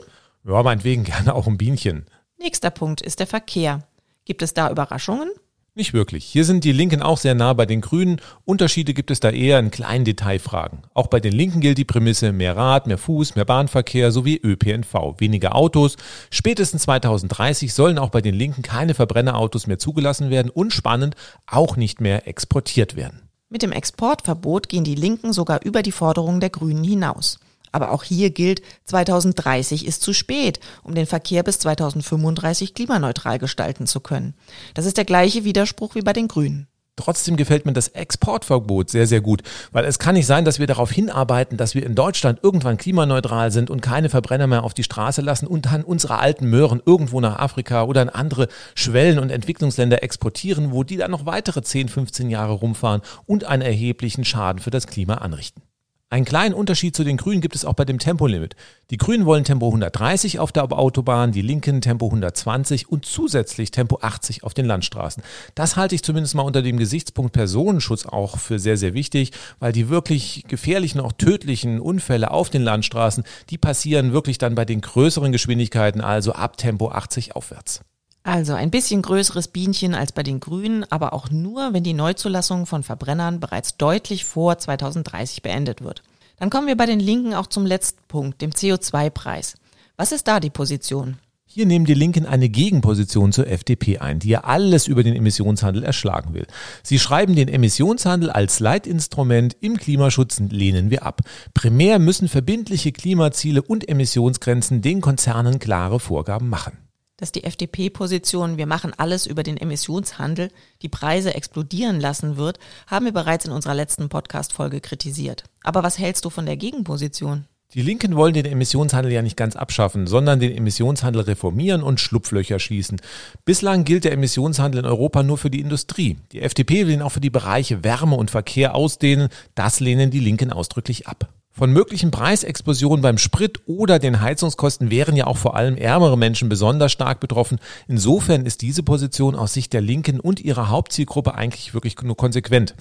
[0.47, 2.07] Ja, meinetwegen gerne auch ein Bienchen.
[2.39, 3.83] Nächster Punkt ist der Verkehr.
[4.29, 5.31] Gibt es da Überraschungen?
[5.75, 6.27] Nicht wirklich.
[6.27, 8.21] Hier sind die Linken auch sehr nah bei den Grünen.
[8.45, 10.83] Unterschiede gibt es da eher in kleinen Detailfragen.
[10.93, 15.15] Auch bei den Linken gilt die Prämisse mehr Rad, mehr Fuß, mehr Bahnverkehr sowie ÖPNV,
[15.17, 15.97] weniger Autos.
[16.31, 21.15] Spätestens 2030 sollen auch bei den Linken keine Verbrennerautos mehr zugelassen werden und spannend
[21.47, 23.23] auch nicht mehr exportiert werden.
[23.49, 27.39] Mit dem Exportverbot gehen die Linken sogar über die Forderungen der Grünen hinaus.
[27.79, 33.87] Aber auch hier gilt, 2030 ist zu spät, um den Verkehr bis 2035 klimaneutral gestalten
[33.87, 34.35] zu können.
[34.75, 36.67] Das ist der gleiche Widerspruch wie bei den Grünen.
[36.97, 40.67] Trotzdem gefällt mir das Exportverbot sehr, sehr gut, weil es kann nicht sein, dass wir
[40.67, 44.83] darauf hinarbeiten, dass wir in Deutschland irgendwann klimaneutral sind und keine Verbrenner mehr auf die
[44.83, 49.31] Straße lassen und dann unsere alten Möhren irgendwo nach Afrika oder in andere Schwellen- und
[49.31, 54.61] Entwicklungsländer exportieren, wo die dann noch weitere 10, 15 Jahre rumfahren und einen erheblichen Schaden
[54.61, 55.63] für das Klima anrichten.
[56.11, 58.57] Einen kleinen Unterschied zu den Grünen gibt es auch bei dem Tempolimit.
[58.91, 63.99] Die Grünen wollen Tempo 130 auf der Autobahn, die Linken Tempo 120 und zusätzlich Tempo
[64.01, 65.23] 80 auf den Landstraßen.
[65.55, 69.73] Das halte ich zumindest mal unter dem Gesichtspunkt Personenschutz auch für sehr, sehr wichtig, weil
[69.73, 74.81] die wirklich gefährlichen, auch tödlichen Unfälle auf den Landstraßen, die passieren wirklich dann bei den
[74.81, 77.83] größeren Geschwindigkeiten, also ab Tempo 80 aufwärts.
[78.29, 82.67] Also ein bisschen größeres Bienchen als bei den Grünen, aber auch nur, wenn die Neuzulassung
[82.67, 86.03] von Verbrennern bereits deutlich vor 2030 beendet wird.
[86.37, 89.55] Dann kommen wir bei den Linken auch zum letzten Punkt, dem CO2-Preis.
[89.97, 91.17] Was ist da die Position?
[91.47, 95.83] Hier nehmen die Linken eine Gegenposition zur FDP ein, die ja alles über den Emissionshandel
[95.83, 96.47] erschlagen will.
[96.83, 101.23] Sie schreiben den Emissionshandel als Leitinstrument im Klimaschutz lehnen wir ab.
[101.55, 106.77] Primär müssen verbindliche Klimaziele und Emissionsgrenzen den Konzernen klare Vorgaben machen
[107.19, 110.51] dass die FDP-Position Wir machen alles über den Emissionshandel
[110.81, 115.45] die Preise explodieren lassen wird, haben wir bereits in unserer letzten Podcast-Folge kritisiert.
[115.63, 117.45] Aber was hältst du von der Gegenposition?
[117.75, 122.59] Die Linken wollen den Emissionshandel ja nicht ganz abschaffen, sondern den Emissionshandel reformieren und Schlupflöcher
[122.61, 122.99] schließen.
[123.45, 126.17] Bislang gilt der Emissionshandel in Europa nur für die Industrie.
[126.33, 129.29] Die FDP will ihn auch für die Bereiche Wärme und Verkehr ausdehnen.
[129.55, 131.29] Das lehnen die Linken ausdrücklich ab.
[131.59, 136.49] Von möglichen Preisexplosionen beim Sprit oder den Heizungskosten wären ja auch vor allem ärmere Menschen
[136.49, 137.59] besonders stark betroffen.
[137.89, 142.77] Insofern ist diese Position aus Sicht der Linken und ihrer Hauptzielgruppe eigentlich wirklich nur konsequent.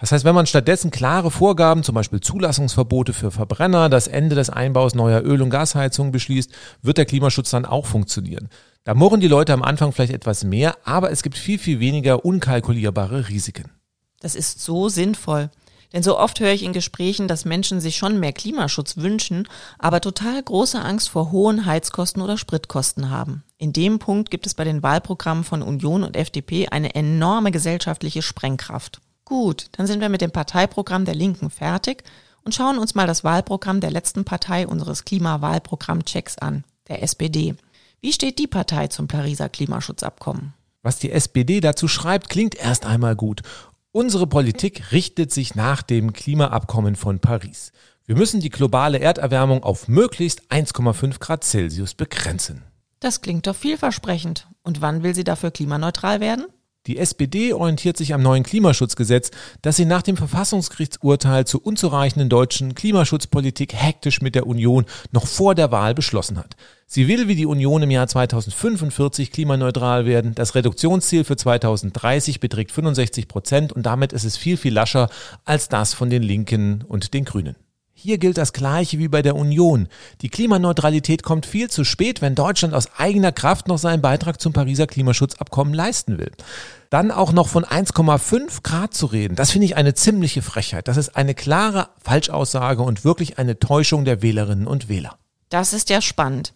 [0.00, 4.48] Das heißt, wenn man stattdessen klare Vorgaben, zum Beispiel Zulassungsverbote für Verbrenner, das Ende des
[4.48, 8.48] Einbaus neuer Öl- und Gasheizungen beschließt, wird der Klimaschutz dann auch funktionieren.
[8.84, 12.24] Da murren die Leute am Anfang vielleicht etwas mehr, aber es gibt viel, viel weniger
[12.24, 13.70] unkalkulierbare Risiken.
[14.20, 15.50] Das ist so sinnvoll.
[15.92, 19.46] Denn so oft höre ich in Gesprächen, dass Menschen sich schon mehr Klimaschutz wünschen,
[19.78, 23.42] aber total große Angst vor hohen Heizkosten oder Spritkosten haben.
[23.58, 28.22] In dem Punkt gibt es bei den Wahlprogrammen von Union und FDP eine enorme gesellschaftliche
[28.22, 29.00] Sprengkraft.
[29.24, 32.04] Gut, dann sind wir mit dem Parteiprogramm der Linken fertig
[32.44, 37.54] und schauen uns mal das Wahlprogramm der letzten Partei unseres Klimawahlprogramm-Checks an, der SPD.
[38.00, 40.54] Wie steht die Partei zum Pariser Klimaschutzabkommen?
[40.82, 43.42] Was die SPD dazu schreibt, klingt erst einmal gut.
[43.94, 47.72] Unsere Politik richtet sich nach dem Klimaabkommen von Paris.
[48.06, 52.62] Wir müssen die globale Erderwärmung auf möglichst 1,5 Grad Celsius begrenzen.
[53.00, 54.48] Das klingt doch vielversprechend.
[54.62, 56.46] Und wann will sie dafür klimaneutral werden?
[56.88, 59.30] Die SPD orientiert sich am neuen Klimaschutzgesetz,
[59.62, 65.54] das sie nach dem Verfassungsgerichtsurteil zur unzureichenden deutschen Klimaschutzpolitik hektisch mit der Union noch vor
[65.54, 66.56] der Wahl beschlossen hat.
[66.88, 70.34] Sie will wie die Union im Jahr 2045 klimaneutral werden.
[70.34, 75.08] Das Reduktionsziel für 2030 beträgt 65 Prozent und damit ist es viel, viel lascher
[75.44, 77.54] als das von den Linken und den Grünen.
[78.02, 79.86] Hier gilt das Gleiche wie bei der Union.
[80.22, 84.52] Die Klimaneutralität kommt viel zu spät, wenn Deutschland aus eigener Kraft noch seinen Beitrag zum
[84.52, 86.32] Pariser Klimaschutzabkommen leisten will.
[86.90, 90.88] Dann auch noch von 1,5 Grad zu reden, das finde ich eine ziemliche Frechheit.
[90.88, 95.16] Das ist eine klare Falschaussage und wirklich eine Täuschung der Wählerinnen und Wähler.
[95.48, 96.54] Das ist ja spannend.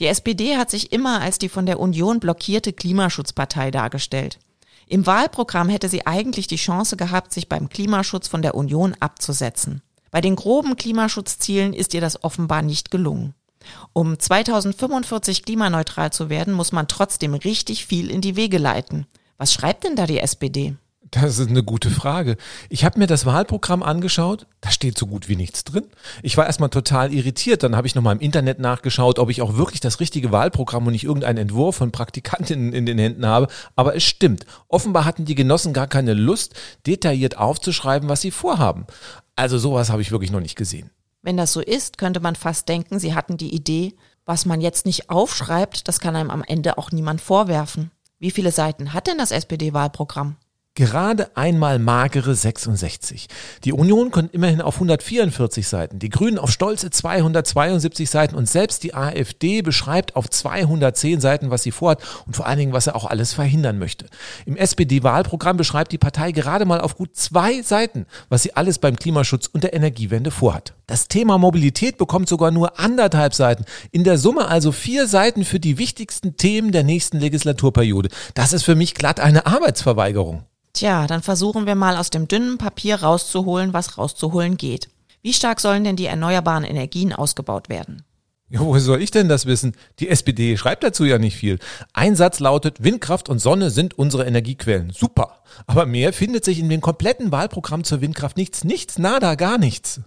[0.00, 4.40] Die SPD hat sich immer als die von der Union blockierte Klimaschutzpartei dargestellt.
[4.88, 9.82] Im Wahlprogramm hätte sie eigentlich die Chance gehabt, sich beim Klimaschutz von der Union abzusetzen.
[10.10, 13.34] Bei den groben Klimaschutzzielen ist ihr das offenbar nicht gelungen.
[13.92, 19.06] Um 2045 klimaneutral zu werden, muss man trotzdem richtig viel in die Wege leiten.
[19.36, 20.76] Was schreibt denn da die SPD?
[21.12, 22.36] Das ist eine gute Frage.
[22.68, 25.88] Ich habe mir das Wahlprogramm angeschaut, da steht so gut wie nichts drin.
[26.22, 29.56] Ich war erstmal total irritiert, dann habe ich nochmal im Internet nachgeschaut, ob ich auch
[29.56, 33.48] wirklich das richtige Wahlprogramm und nicht irgendeinen Entwurf von Praktikantinnen in den Händen habe.
[33.74, 34.46] Aber es stimmt.
[34.68, 36.54] Offenbar hatten die Genossen gar keine Lust,
[36.86, 38.86] detailliert aufzuschreiben, was sie vorhaben.
[39.34, 40.90] Also sowas habe ich wirklich noch nicht gesehen.
[41.22, 43.94] Wenn das so ist, könnte man fast denken, sie hatten die Idee,
[44.26, 47.90] was man jetzt nicht aufschreibt, das kann einem am Ende auch niemand vorwerfen.
[48.20, 50.36] Wie viele Seiten hat denn das SPD-Wahlprogramm?
[50.76, 53.26] Gerade einmal magere 66.
[53.64, 58.84] Die Union kommt immerhin auf 144 Seiten, die Grünen auf stolze 272 Seiten und selbst
[58.84, 62.94] die AfD beschreibt auf 210 Seiten, was sie vorhat und vor allen Dingen, was er
[62.94, 64.06] auch alles verhindern möchte.
[64.46, 68.94] Im SPD-Wahlprogramm beschreibt die Partei gerade mal auf gut zwei Seiten, was sie alles beim
[68.94, 70.74] Klimaschutz und der Energiewende vorhat.
[70.90, 73.64] Das Thema Mobilität bekommt sogar nur anderthalb Seiten.
[73.92, 78.08] In der Summe also vier Seiten für die wichtigsten Themen der nächsten Legislaturperiode.
[78.34, 80.42] Das ist für mich glatt eine Arbeitsverweigerung.
[80.72, 84.88] Tja, dann versuchen wir mal aus dem dünnen Papier rauszuholen, was rauszuholen geht.
[85.22, 88.02] Wie stark sollen denn die erneuerbaren Energien ausgebaut werden?
[88.48, 89.76] Ja, woher soll ich denn das wissen?
[90.00, 91.60] Die SPD schreibt dazu ja nicht viel.
[91.92, 94.90] Ein Satz lautet, Windkraft und Sonne sind unsere Energiequellen.
[94.90, 95.44] Super.
[95.68, 100.00] Aber mehr findet sich in dem kompletten Wahlprogramm zur Windkraft nichts, nichts, nada, gar nichts.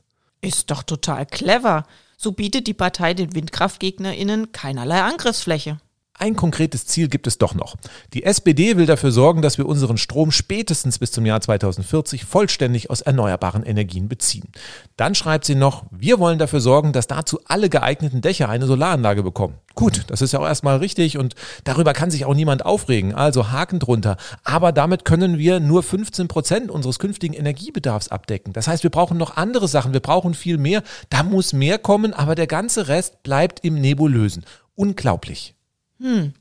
[0.44, 1.88] Ist doch total clever.
[2.18, 5.80] So bietet die Partei den WindkraftgegnerInnen keinerlei Angriffsfläche.
[6.20, 7.76] Ein konkretes Ziel gibt es doch noch.
[8.14, 12.92] Die SPD will dafür sorgen, dass wir unseren Strom spätestens bis zum Jahr 2040 vollständig
[12.92, 14.48] aus erneuerbaren Energien beziehen.
[14.96, 19.24] Dann schreibt sie noch, wir wollen dafür sorgen, dass dazu alle geeigneten Dächer eine Solaranlage
[19.24, 19.56] bekommen.
[19.74, 23.52] Gut, das ist ja auch erstmal richtig und darüber kann sich auch niemand aufregen, also
[23.52, 24.18] Haken drunter.
[24.44, 28.54] Aber damit können wir nur 15 Prozent unseres künftigen Energiebedarfs abdecken.
[28.54, 30.84] Das heißt, wir brauchen noch andere Sachen, wir brauchen viel mehr.
[31.10, 34.46] Da muss mehr kommen, aber der ganze Rest bleibt im Nebulösen.
[34.76, 35.56] Unglaublich.
[36.04, 36.34] Hm.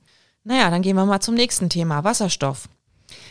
[0.42, 2.68] Naja, dann gehen wir mal zum nächsten Thema, Wasserstoff.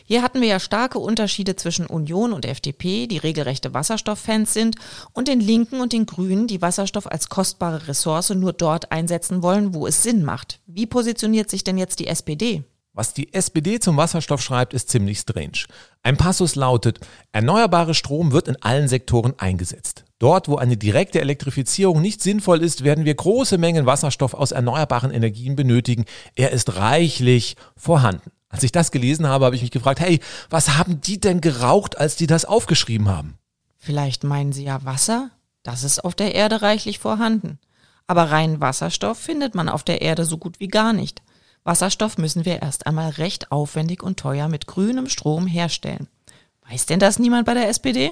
[0.05, 4.77] Hier hatten wir ja starke Unterschiede zwischen Union und FDP, die regelrechte Wasserstofffans sind,
[5.11, 9.73] und den Linken und den Grünen, die Wasserstoff als kostbare Ressource nur dort einsetzen wollen,
[9.73, 10.61] wo es Sinn macht.
[10.67, 12.63] Wie positioniert sich denn jetzt die SPD?
[12.93, 15.63] Was die SPD zum Wasserstoff schreibt, ist ziemlich strange.
[16.03, 16.99] Ein Passus lautet,
[17.31, 20.03] erneuerbare Strom wird in allen Sektoren eingesetzt.
[20.19, 25.11] Dort, wo eine direkte Elektrifizierung nicht sinnvoll ist, werden wir große Mengen Wasserstoff aus erneuerbaren
[25.11, 26.03] Energien benötigen.
[26.35, 28.31] Er ist reichlich vorhanden.
[28.49, 31.97] Als ich das gelesen habe, habe ich mich gefragt, hey, was haben die denn geraucht,
[31.97, 33.37] als die das aufgeschrieben haben?
[33.77, 35.31] Vielleicht meinen sie ja Wasser?
[35.63, 37.57] Das ist auf der Erde reichlich vorhanden.
[38.05, 41.21] Aber rein Wasserstoff findet man auf der Erde so gut wie gar nicht.
[41.63, 46.07] Wasserstoff müssen wir erst einmal recht aufwendig und teuer mit grünem Strom herstellen.
[46.69, 48.11] Weiß denn das niemand bei der SPD?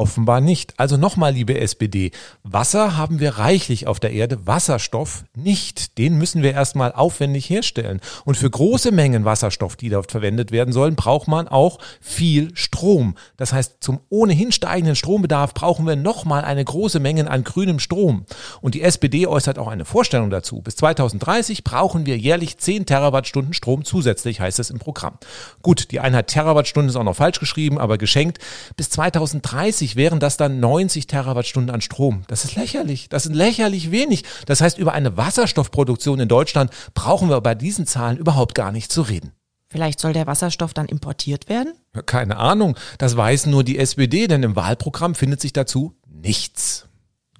[0.00, 0.74] Offenbar nicht.
[0.76, 2.12] Also nochmal, liebe SPD,
[2.44, 5.98] Wasser haben wir reichlich auf der Erde, Wasserstoff nicht.
[5.98, 8.00] Den müssen wir erstmal aufwendig herstellen.
[8.24, 13.16] Und für große Mengen Wasserstoff, die dort verwendet werden sollen, braucht man auch viel Strom.
[13.38, 18.24] Das heißt, zum ohnehin steigenden Strombedarf brauchen wir nochmal eine große Menge an grünem Strom.
[18.60, 20.62] Und die SPD äußert auch eine Vorstellung dazu.
[20.62, 25.18] Bis 2030 brauchen wir jährlich 10 Terawattstunden Strom zusätzlich, heißt es im Programm.
[25.62, 28.38] Gut, die Einheit Terawattstunde ist auch noch falsch geschrieben, aber geschenkt.
[28.76, 32.22] Bis 2030 2030 wären das dann 90 Terawattstunden an Strom.
[32.28, 33.08] Das ist lächerlich.
[33.08, 34.24] Das ist lächerlich wenig.
[34.46, 38.92] Das heißt, über eine Wasserstoffproduktion in Deutschland brauchen wir bei diesen Zahlen überhaupt gar nicht
[38.92, 39.32] zu reden.
[39.70, 41.74] Vielleicht soll der Wasserstoff dann importiert werden?
[42.06, 42.76] Keine Ahnung.
[42.98, 46.86] Das weiß nur die SPD, denn im Wahlprogramm findet sich dazu nichts.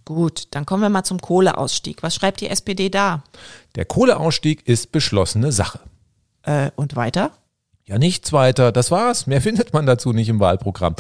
[0.05, 2.03] Gut, dann kommen wir mal zum Kohleausstieg.
[2.03, 3.25] Was schreibt die SPD da?
[3.77, 5.81] Der Kohleausstieg ist beschlossene Sache.
[6.43, 7.33] Äh, und weiter?
[7.85, 8.73] Ja, nichts weiter.
[8.73, 9.27] Das war's.
[9.27, 10.97] Mehr findet man dazu nicht im Wahlprogramm.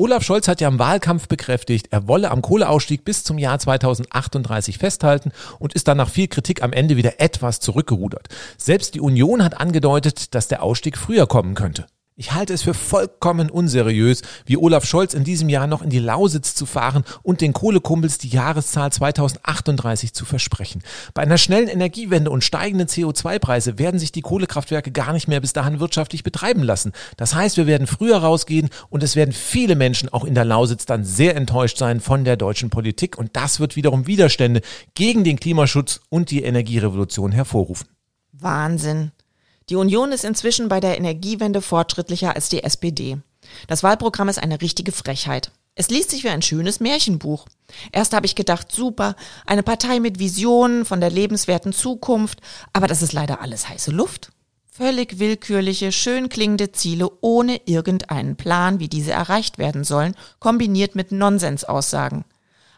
[0.00, 4.78] Olaf Scholz hat ja im Wahlkampf bekräftigt, er wolle am Kohleausstieg bis zum Jahr 2038
[4.78, 8.28] festhalten und ist dann nach viel Kritik am Ende wieder etwas zurückgerudert.
[8.56, 11.86] Selbst die Union hat angedeutet, dass der Ausstieg früher kommen könnte.
[12.20, 16.00] Ich halte es für vollkommen unseriös, wie Olaf Scholz in diesem Jahr noch in die
[16.00, 20.82] Lausitz zu fahren und den Kohlekumpels die Jahreszahl 2038 zu versprechen.
[21.14, 25.52] Bei einer schnellen Energiewende und steigenden CO2-Preise werden sich die Kohlekraftwerke gar nicht mehr bis
[25.52, 26.90] dahin wirtschaftlich betreiben lassen.
[27.16, 30.86] Das heißt, wir werden früher rausgehen und es werden viele Menschen auch in der Lausitz
[30.86, 34.62] dann sehr enttäuscht sein von der deutschen Politik und das wird wiederum Widerstände
[34.96, 37.86] gegen den Klimaschutz und die Energierevolution hervorrufen.
[38.32, 39.12] Wahnsinn.
[39.70, 43.18] Die Union ist inzwischen bei der Energiewende fortschrittlicher als die SPD.
[43.66, 45.50] Das Wahlprogramm ist eine richtige Frechheit.
[45.74, 47.46] Es liest sich wie ein schönes Märchenbuch.
[47.92, 49.14] Erst habe ich gedacht, super,
[49.46, 52.40] eine Partei mit Visionen von der lebenswerten Zukunft,
[52.72, 54.32] aber das ist leider alles heiße Luft.
[54.70, 61.12] Völlig willkürliche, schön klingende Ziele ohne irgendeinen Plan, wie diese erreicht werden sollen, kombiniert mit
[61.12, 62.24] Nonsensaussagen.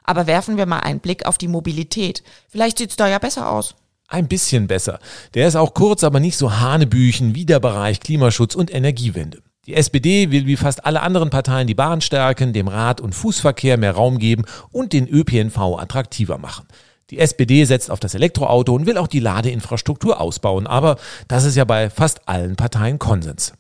[0.03, 2.23] Aber werfen wir mal einen Blick auf die Mobilität.
[2.49, 3.77] Vielleicht sieht's da ja besser aus
[4.11, 4.99] ein bisschen besser.
[5.35, 9.39] Der ist auch kurz, aber nicht so hanebüchen wie der Bereich Klimaschutz und Energiewende.
[9.67, 13.77] Die SPD will wie fast alle anderen Parteien die Bahn stärken, dem Rad- und Fußverkehr
[13.77, 16.67] mehr Raum geben und den ÖPNV attraktiver machen.
[17.11, 20.97] Die SPD setzt auf das Elektroauto und will auch die Ladeinfrastruktur ausbauen, aber
[21.29, 23.53] das ist ja bei fast allen Parteien Konsens.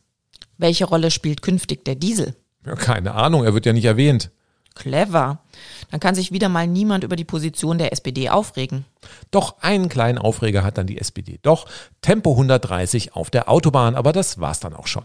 [0.56, 2.34] Welche Rolle spielt künftig der Diesel?
[2.64, 4.30] Ja, keine Ahnung, er wird ja nicht erwähnt.
[4.80, 5.38] Clever.
[5.90, 8.86] Dann kann sich wieder mal niemand über die Position der SPD aufregen.
[9.30, 11.38] Doch einen kleinen Aufreger hat dann die SPD.
[11.42, 11.66] Doch
[12.00, 15.04] Tempo 130 auf der Autobahn, aber das war's dann auch schon.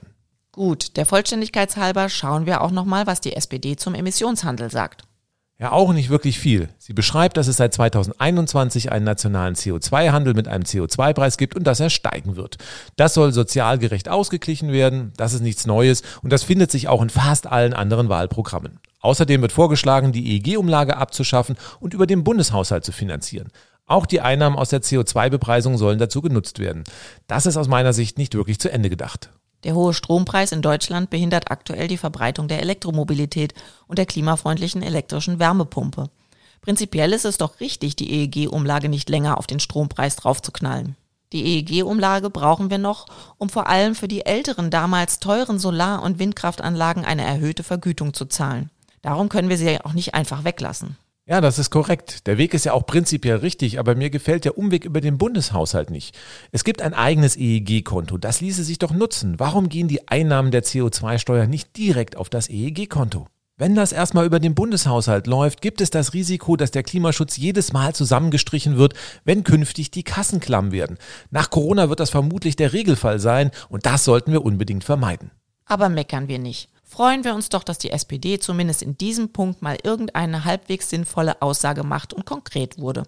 [0.53, 5.03] Gut, der Vollständigkeit halber schauen wir auch nochmal, was die SPD zum Emissionshandel sagt.
[5.57, 6.67] Ja, auch nicht wirklich viel.
[6.77, 11.79] Sie beschreibt, dass es seit 2021 einen nationalen CO2-Handel mit einem CO2-Preis gibt und dass
[11.79, 12.57] er steigen wird.
[12.97, 17.01] Das soll sozial gerecht ausgeglichen werden, das ist nichts Neues und das findet sich auch
[17.01, 18.79] in fast allen anderen Wahlprogrammen.
[19.05, 23.49] Außerdem wird vorgeschlagen, die EEG-Umlage abzuschaffen und über den Bundeshaushalt zu finanzieren.
[23.85, 26.83] Auch die Einnahmen aus der CO2-Bepreisung sollen dazu genutzt werden.
[27.27, 29.29] Das ist aus meiner Sicht nicht wirklich zu Ende gedacht.
[29.63, 33.53] Der hohe Strompreis in Deutschland behindert aktuell die Verbreitung der Elektromobilität
[33.85, 36.09] und der klimafreundlichen elektrischen Wärmepumpe.
[36.61, 40.95] Prinzipiell ist es doch richtig, die EEG-Umlage nicht länger auf den Strompreis draufzuknallen.
[41.31, 43.05] Die EEG-Umlage brauchen wir noch,
[43.37, 48.25] um vor allem für die älteren, damals teuren Solar- und Windkraftanlagen eine erhöhte Vergütung zu
[48.25, 48.71] zahlen.
[49.05, 50.97] Darum können wir sie auch nicht einfach weglassen.
[51.27, 52.25] Ja, das ist korrekt.
[52.25, 55.91] Der Weg ist ja auch prinzipiell richtig, aber mir gefällt der Umweg über den Bundeshaushalt
[55.91, 56.17] nicht.
[56.51, 59.39] Es gibt ein eigenes EEG-Konto, das ließe sich doch nutzen.
[59.39, 63.27] Warum gehen die Einnahmen der CO2-Steuer nicht direkt auf das EEG-Konto?
[63.57, 67.73] Wenn das erstmal über den Bundeshaushalt läuft, gibt es das Risiko, dass der Klimaschutz jedes
[67.73, 70.97] Mal zusammengestrichen wird, wenn künftig die Kassen klamm werden.
[71.29, 75.29] Nach Corona wird das vermutlich der Regelfall sein und das sollten wir unbedingt vermeiden.
[75.67, 79.62] Aber meckern wir nicht freuen wir uns doch, dass die SPD zumindest in diesem Punkt
[79.62, 83.03] mal irgendeine halbwegs sinnvolle Aussage macht und konkret wurde.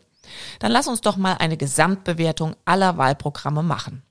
[0.59, 4.03] Dann lass uns doch mal eine Gesamtbewertung aller Wahlprogramme machen.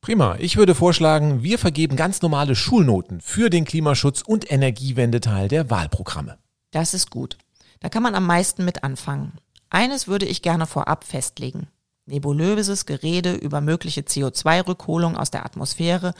[0.00, 0.36] Prima.
[0.38, 6.38] Ich würde vorschlagen, wir vergeben ganz normale Schulnoten für den Klimaschutz und Energiewendeteil der Wahlprogramme.
[6.70, 7.36] Das ist gut.
[7.80, 9.32] Da kann man am meisten mit anfangen.
[9.68, 11.66] Eines würde ich gerne vorab festlegen.
[12.06, 16.14] Nebulöses Gerede über mögliche CO2-Rückholung aus der Atmosphäre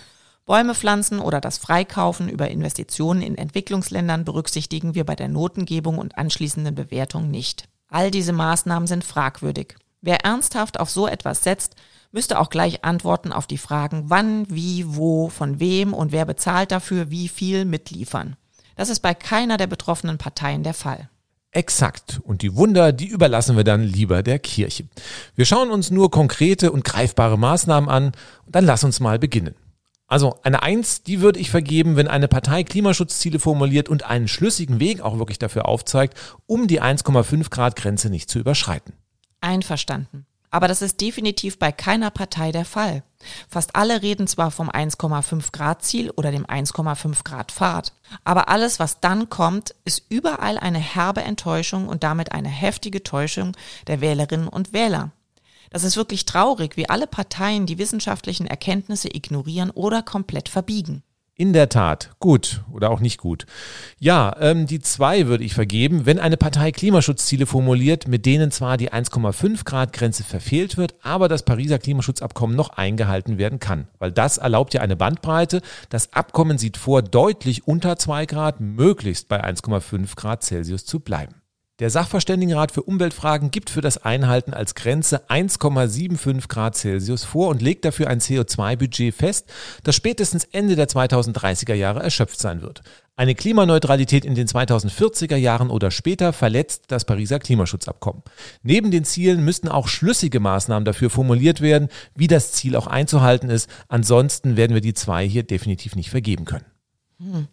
[0.47, 6.19] Bäume pflanzen oder das Freikaufen über Investitionen in Entwicklungsländern berücksichtigen wir bei der Notengebung und
[6.19, 7.69] anschließenden Bewertung nicht.
[7.89, 9.77] All diese Maßnahmen sind fragwürdig.
[10.03, 11.77] Wer ernsthaft auf so etwas setzt,
[12.13, 16.73] müsste auch gleich Antworten auf die Fragen wann, wie, wo, von wem und wer bezahlt
[16.73, 18.37] dafür wie viel mitliefern.
[18.77, 21.09] Das ist bei keiner der betroffenen Parteien der Fall.
[21.53, 22.21] Exakt.
[22.25, 24.85] Und die Wunder, die überlassen wir dann lieber der Kirche.
[25.37, 28.07] Wir schauen uns nur konkrete und greifbare Maßnahmen an.
[28.45, 29.55] Und dann lass uns mal beginnen.
[30.07, 34.79] Also eine Eins, die würde ich vergeben, wenn eine Partei Klimaschutzziele formuliert und einen schlüssigen
[34.79, 38.95] Weg auch wirklich dafür aufzeigt, um die 1,5 Grad Grenze nicht zu überschreiten.
[39.41, 40.27] Einverstanden.
[40.55, 43.03] Aber das ist definitiv bei keiner Partei der Fall.
[43.49, 47.93] Fast alle reden zwar vom 1,5 Grad Ziel oder dem 1,5 Grad Pfad,
[48.23, 53.57] aber alles, was dann kommt, ist überall eine herbe Enttäuschung und damit eine heftige Täuschung
[53.89, 55.11] der Wählerinnen und Wähler.
[55.75, 61.03] Das ist wirklich traurig, wie alle Parteien die wissenschaftlichen Erkenntnisse ignorieren oder komplett verbiegen.
[61.35, 63.45] In der Tat, gut oder auch nicht gut.
[63.99, 68.77] Ja, ähm, die zwei würde ich vergeben, wenn eine Partei Klimaschutzziele formuliert, mit denen zwar
[68.77, 73.89] die 1,5 Grad Grenze verfehlt wird, aber das Pariser Klimaschutzabkommen noch eingehalten werden kann.
[73.99, 75.61] Weil das erlaubt ja eine Bandbreite.
[75.89, 81.35] Das Abkommen sieht vor, deutlich unter 2 Grad, möglichst bei 1,5 Grad Celsius zu bleiben.
[81.81, 87.63] Der Sachverständigenrat für Umweltfragen gibt für das Einhalten als Grenze 1,75 Grad Celsius vor und
[87.63, 89.53] legt dafür ein CO2-Budget fest,
[89.83, 92.83] das spätestens Ende der 2030er Jahre erschöpft sein wird.
[93.17, 98.23] Eine Klimaneutralität in den 2040er Jahren oder später verletzt das Pariser Klimaschutzabkommen.
[98.63, 103.51] Neben den Zielen müssten auch schlüssige Maßnahmen dafür formuliert werden, wie das Ziel auch einzuhalten
[103.51, 103.69] ist.
[103.89, 106.67] Ansonsten werden wir die zwei hier definitiv nicht vergeben können.
[107.19, 107.49] Hm.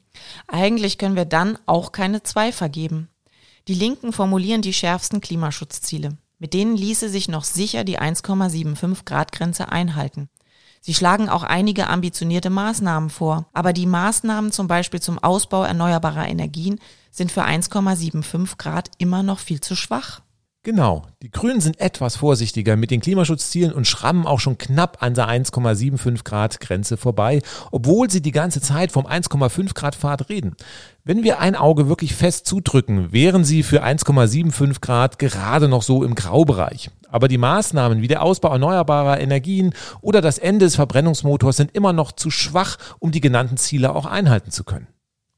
[0.47, 3.07] Eigentlich können wir dann auch keine zwei vergeben.
[3.67, 6.17] Die Linken formulieren die schärfsten Klimaschutzziele.
[6.39, 10.29] Mit denen ließe sich noch sicher die 1,75 Grad Grenze einhalten.
[10.83, 16.27] Sie schlagen auch einige ambitionierte Maßnahmen vor, aber die Maßnahmen zum Beispiel zum Ausbau erneuerbarer
[16.27, 16.79] Energien
[17.11, 20.21] sind für 1,75 Grad immer noch viel zu schwach.
[20.63, 21.07] Genau.
[21.23, 25.27] Die Grünen sind etwas vorsichtiger mit den Klimaschutzzielen und schrammen auch schon knapp an der
[25.27, 27.41] 1,75 Grad Grenze vorbei,
[27.71, 30.55] obwohl sie die ganze Zeit vom 1,5 Grad Pfad reden.
[31.03, 36.03] Wenn wir ein Auge wirklich fest zudrücken, wären sie für 1,75 Grad gerade noch so
[36.03, 36.91] im Graubereich.
[37.09, 41.91] Aber die Maßnahmen wie der Ausbau erneuerbarer Energien oder das Ende des Verbrennungsmotors sind immer
[41.91, 44.87] noch zu schwach, um die genannten Ziele auch einhalten zu können.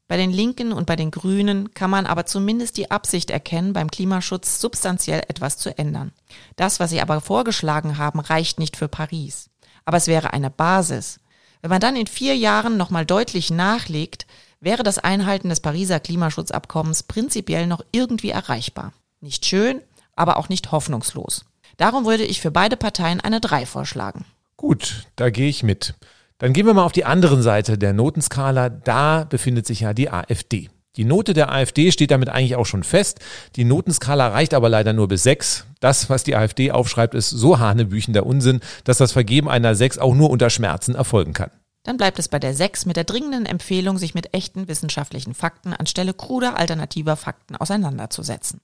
[0.06, 3.90] Bei den Linken und bei den Grünen kann man aber zumindest die Absicht erkennen, beim
[3.90, 6.12] Klimaschutz substanziell etwas zu ändern.
[6.56, 9.48] Das, was sie aber vorgeschlagen haben, reicht nicht für Paris.
[9.86, 11.20] Aber es wäre eine Basis.
[11.62, 14.26] Wenn man dann in vier Jahren nochmal deutlich nachlegt,
[14.60, 18.92] wäre das Einhalten des Pariser Klimaschutzabkommens prinzipiell noch irgendwie erreichbar.
[19.20, 19.80] Nicht schön,
[20.16, 21.46] aber auch nicht hoffnungslos.
[21.78, 24.26] Darum würde ich für beide Parteien eine 3 vorschlagen.
[24.56, 25.94] Gut, da gehe ich mit.
[26.38, 28.68] Dann gehen wir mal auf die andere Seite der Notenskala.
[28.68, 30.68] Da befindet sich ja die AfD.
[30.96, 33.18] Die Note der AfD steht damit eigentlich auch schon fest.
[33.56, 35.66] Die Notenskala reicht aber leider nur bis sechs.
[35.80, 40.14] Das, was die AfD aufschreibt, ist so hanebüchender Unsinn, dass das Vergeben einer sechs auch
[40.14, 41.50] nur unter Schmerzen erfolgen kann.
[41.82, 45.72] Dann bleibt es bei der sechs mit der dringenden Empfehlung, sich mit echten wissenschaftlichen Fakten
[45.72, 48.60] anstelle kruder alternativer Fakten auseinanderzusetzen.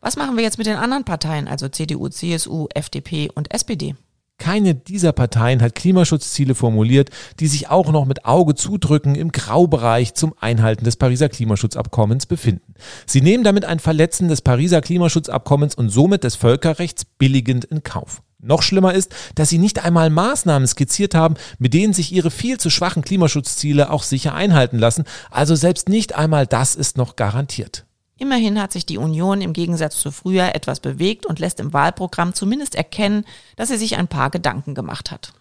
[0.00, 3.96] Was machen wir jetzt mit den anderen Parteien, also CDU, CSU, FDP und SPD?
[4.38, 7.10] Keine dieser Parteien hat Klimaschutzziele formuliert,
[7.40, 12.74] die sich auch noch mit Auge zudrücken im Graubereich zum Einhalten des Pariser Klimaschutzabkommens befinden.
[13.06, 18.22] Sie nehmen damit ein Verletzen des Pariser Klimaschutzabkommens und somit des Völkerrechts billigend in Kauf.
[18.38, 22.58] Noch schlimmer ist, dass sie nicht einmal Maßnahmen skizziert haben, mit denen sich ihre viel
[22.58, 25.04] zu schwachen Klimaschutzziele auch sicher einhalten lassen.
[25.30, 27.85] Also selbst nicht einmal das ist noch garantiert.
[28.18, 32.32] Immerhin hat sich die Union im Gegensatz zu früher etwas bewegt und lässt im Wahlprogramm
[32.32, 33.24] zumindest erkennen,
[33.56, 35.32] dass sie sich ein paar Gedanken gemacht hat.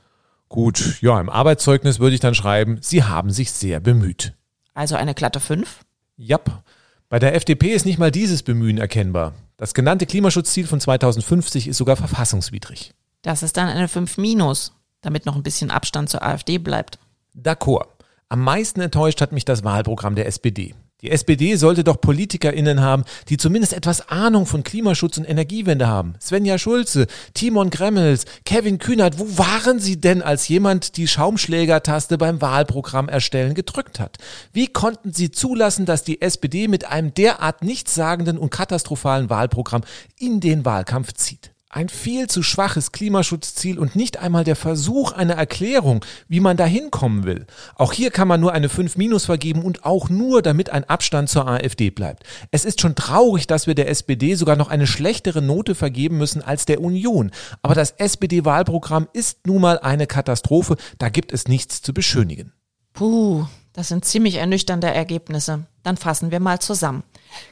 [0.49, 4.33] Gut, ja, im Arbeitszeugnis würde ich dann schreiben, Sie haben sich sehr bemüht.
[4.73, 5.81] Also eine glatte 5?
[6.17, 6.63] Jap.
[7.09, 9.33] Bei der FDP ist nicht mal dieses Bemühen erkennbar.
[9.57, 12.93] Das genannte Klimaschutzziel von 2050 ist sogar verfassungswidrig.
[13.21, 16.99] Das ist dann eine 5 minus, damit noch ein bisschen Abstand zur AfD bleibt.
[17.35, 17.87] D'accord.
[18.27, 20.75] Am meisten enttäuscht hat mich das Wahlprogramm der SPD.
[21.05, 26.15] Die SPD sollte doch PolitikerInnen haben, die zumindest etwas Ahnung von Klimaschutz und Energiewende haben.
[26.19, 32.41] Svenja Schulze, Timon Gremmels, Kevin Kühnert, wo waren sie denn, als jemand die Schaumschlägertaste beim
[32.41, 34.17] Wahlprogramm erstellen gedrückt hat?
[34.51, 39.83] Wie konnten sie zulassen, dass die SPD mit einem derart nichtssagenden und katastrophalen Wahlprogramm
[40.17, 41.51] in den Wahlkampf zieht?
[41.75, 46.63] Ein viel zu schwaches Klimaschutzziel und nicht einmal der Versuch einer Erklärung, wie man da
[46.65, 47.47] hinkommen will.
[47.75, 51.27] Auch hier kann man nur eine 5 minus vergeben und auch nur, damit ein Abstand
[51.27, 52.23] zur AfD bleibt.
[52.49, 56.41] Es ist schon traurig, dass wir der SPD sogar noch eine schlechtere Note vergeben müssen
[56.41, 57.31] als der Union.
[57.61, 62.53] Aber das SPD-Wahlprogramm ist nun mal eine Katastrophe, da gibt es nichts zu beschönigen.
[62.93, 65.65] Puh, das sind ziemlich ernüchternde Ergebnisse.
[65.83, 67.03] Dann fassen wir mal zusammen.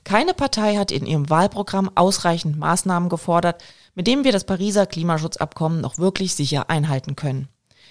[0.06, 3.62] Keine Partei hat in ihrem Wahlprogramm ausreichend Maßnahmen gefordert,
[3.96, 7.48] mit dem wir das Pariser Klimaschutzabkommen noch wirklich sicher einhalten können.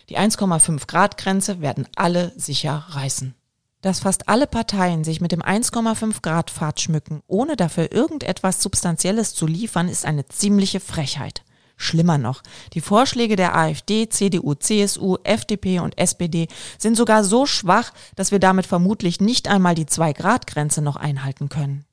[0.08, 3.34] Die 1,5 Grad Grenze werden alle sicher reißen.
[3.80, 9.34] Dass fast alle Parteien sich mit dem 1,5 Grad Pfad schmücken, ohne dafür irgendetwas Substanzielles
[9.34, 11.42] zu liefern, ist eine ziemliche Frechheit.
[11.76, 12.42] Schlimmer noch,
[12.74, 16.46] die Vorschläge der AfD, CDU, CSU, FDP und SPD
[16.78, 21.84] sind sogar so schwach, dass wir damit vermutlich nicht einmal die 2-Grad-Grenze noch einhalten können.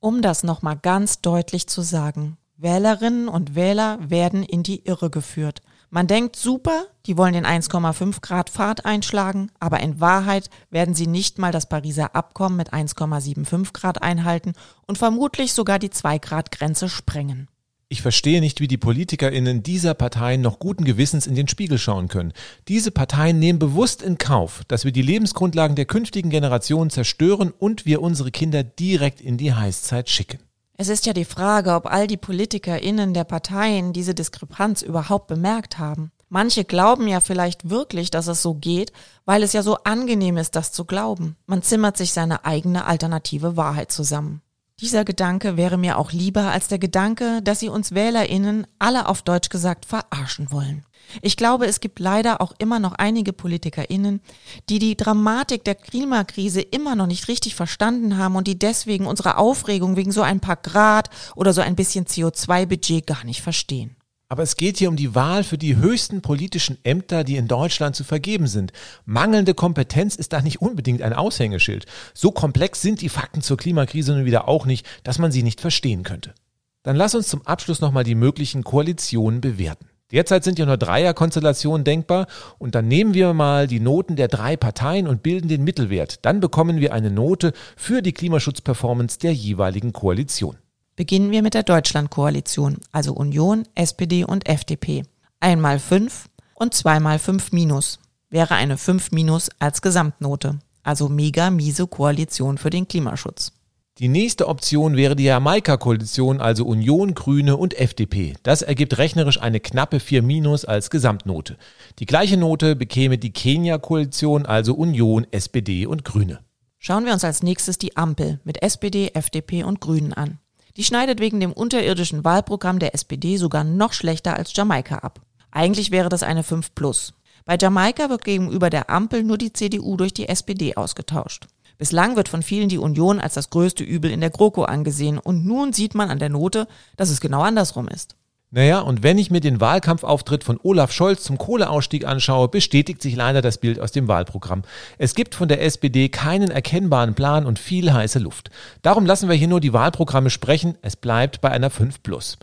[0.00, 5.60] Um das nochmal ganz deutlich zu sagen, Wählerinnen und Wähler werden in die Irre geführt.
[5.90, 11.06] Man denkt super, die wollen den 1,5 Grad Pfad einschlagen, aber in Wahrheit werden sie
[11.06, 14.54] nicht mal das Pariser Abkommen mit 1,75 Grad einhalten
[14.86, 17.48] und vermutlich sogar die 2 Grad Grenze sprengen.
[17.88, 22.08] Ich verstehe nicht, wie die PolitikerInnen dieser Parteien noch guten Gewissens in den Spiegel schauen
[22.08, 22.32] können.
[22.66, 27.86] Diese Parteien nehmen bewusst in Kauf, dass wir die Lebensgrundlagen der künftigen Generationen zerstören und
[27.86, 30.40] wir unsere Kinder direkt in die Heißzeit schicken.
[30.78, 35.78] Es ist ja die Frage, ob all die PolitikerInnen der Parteien diese Diskrepanz überhaupt bemerkt
[35.78, 36.12] haben.
[36.28, 38.92] Manche glauben ja vielleicht wirklich, dass es so geht,
[39.24, 41.36] weil es ja so angenehm ist, das zu glauben.
[41.46, 44.42] Man zimmert sich seine eigene alternative Wahrheit zusammen.
[44.80, 49.22] Dieser Gedanke wäre mir auch lieber als der Gedanke, dass sie uns Wählerinnen alle auf
[49.22, 50.84] Deutsch gesagt verarschen wollen.
[51.22, 54.20] Ich glaube, es gibt leider auch immer noch einige Politikerinnen,
[54.68, 59.38] die die Dramatik der Klimakrise immer noch nicht richtig verstanden haben und die deswegen unsere
[59.38, 63.96] Aufregung wegen so ein paar Grad oder so ein bisschen CO2-Budget gar nicht verstehen.
[64.28, 67.94] Aber es geht hier um die Wahl für die höchsten politischen Ämter, die in Deutschland
[67.94, 68.72] zu vergeben sind.
[69.04, 71.86] Mangelnde Kompetenz ist da nicht unbedingt ein Aushängeschild.
[72.12, 75.60] So komplex sind die Fakten zur Klimakrise nun wieder auch nicht, dass man sie nicht
[75.60, 76.34] verstehen könnte.
[76.82, 79.86] Dann lass uns zum Abschluss nochmal die möglichen Koalitionen bewerten.
[80.10, 82.26] Derzeit sind ja nur Dreierkonstellationen denkbar
[82.58, 86.24] und dann nehmen wir mal die Noten der drei Parteien und bilden den Mittelwert.
[86.24, 90.58] Dann bekommen wir eine Note für die Klimaschutzperformance der jeweiligen Koalition.
[90.96, 95.02] Beginnen wir mit der Deutschlandkoalition, also Union, SPD und FDP.
[95.40, 97.98] Einmal fünf und zweimal fünf minus
[98.30, 103.52] wäre eine fünf minus als Gesamtnote, also mega miese Koalition für den Klimaschutz.
[103.98, 108.34] Die nächste Option wäre die Jamaika-Koalition, also Union, Grüne und FDP.
[108.42, 111.58] Das ergibt rechnerisch eine knappe 4 minus als Gesamtnote.
[111.98, 116.40] Die gleiche Note bekäme die Kenia-Koalition, also Union, SPD und Grüne.
[116.78, 120.38] Schauen wir uns als nächstes die Ampel mit SPD, FDP und Grünen an.
[120.76, 125.20] Die schneidet wegen dem unterirdischen Wahlprogramm der SPD sogar noch schlechter als Jamaika ab.
[125.50, 127.14] Eigentlich wäre das eine 5 plus.
[127.46, 131.46] Bei Jamaika wird gegenüber der Ampel nur die CDU durch die SPD ausgetauscht.
[131.78, 135.46] Bislang wird von vielen die Union als das größte Übel in der GroKo angesehen und
[135.46, 138.16] nun sieht man an der Note, dass es genau andersrum ist.
[138.56, 143.14] Naja, und wenn ich mir den Wahlkampfauftritt von Olaf Scholz zum Kohleausstieg anschaue, bestätigt sich
[143.14, 144.62] leider das Bild aus dem Wahlprogramm.
[144.96, 148.48] Es gibt von der SPD keinen erkennbaren Plan und viel heiße Luft.
[148.80, 150.78] Darum lassen wir hier nur die Wahlprogramme sprechen.
[150.80, 152.38] Es bleibt bei einer 5 plus.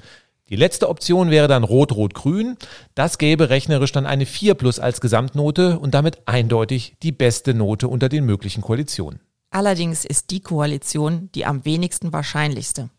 [0.50, 2.58] Die letzte Option wäre dann Rot-Rot-Grün.
[2.94, 7.88] Das gäbe rechnerisch dann eine 4 plus als Gesamtnote und damit eindeutig die beste Note
[7.88, 9.20] unter den möglichen Koalitionen.
[9.50, 12.92] Allerdings ist die Koalition die am wenigsten wahrscheinlichste.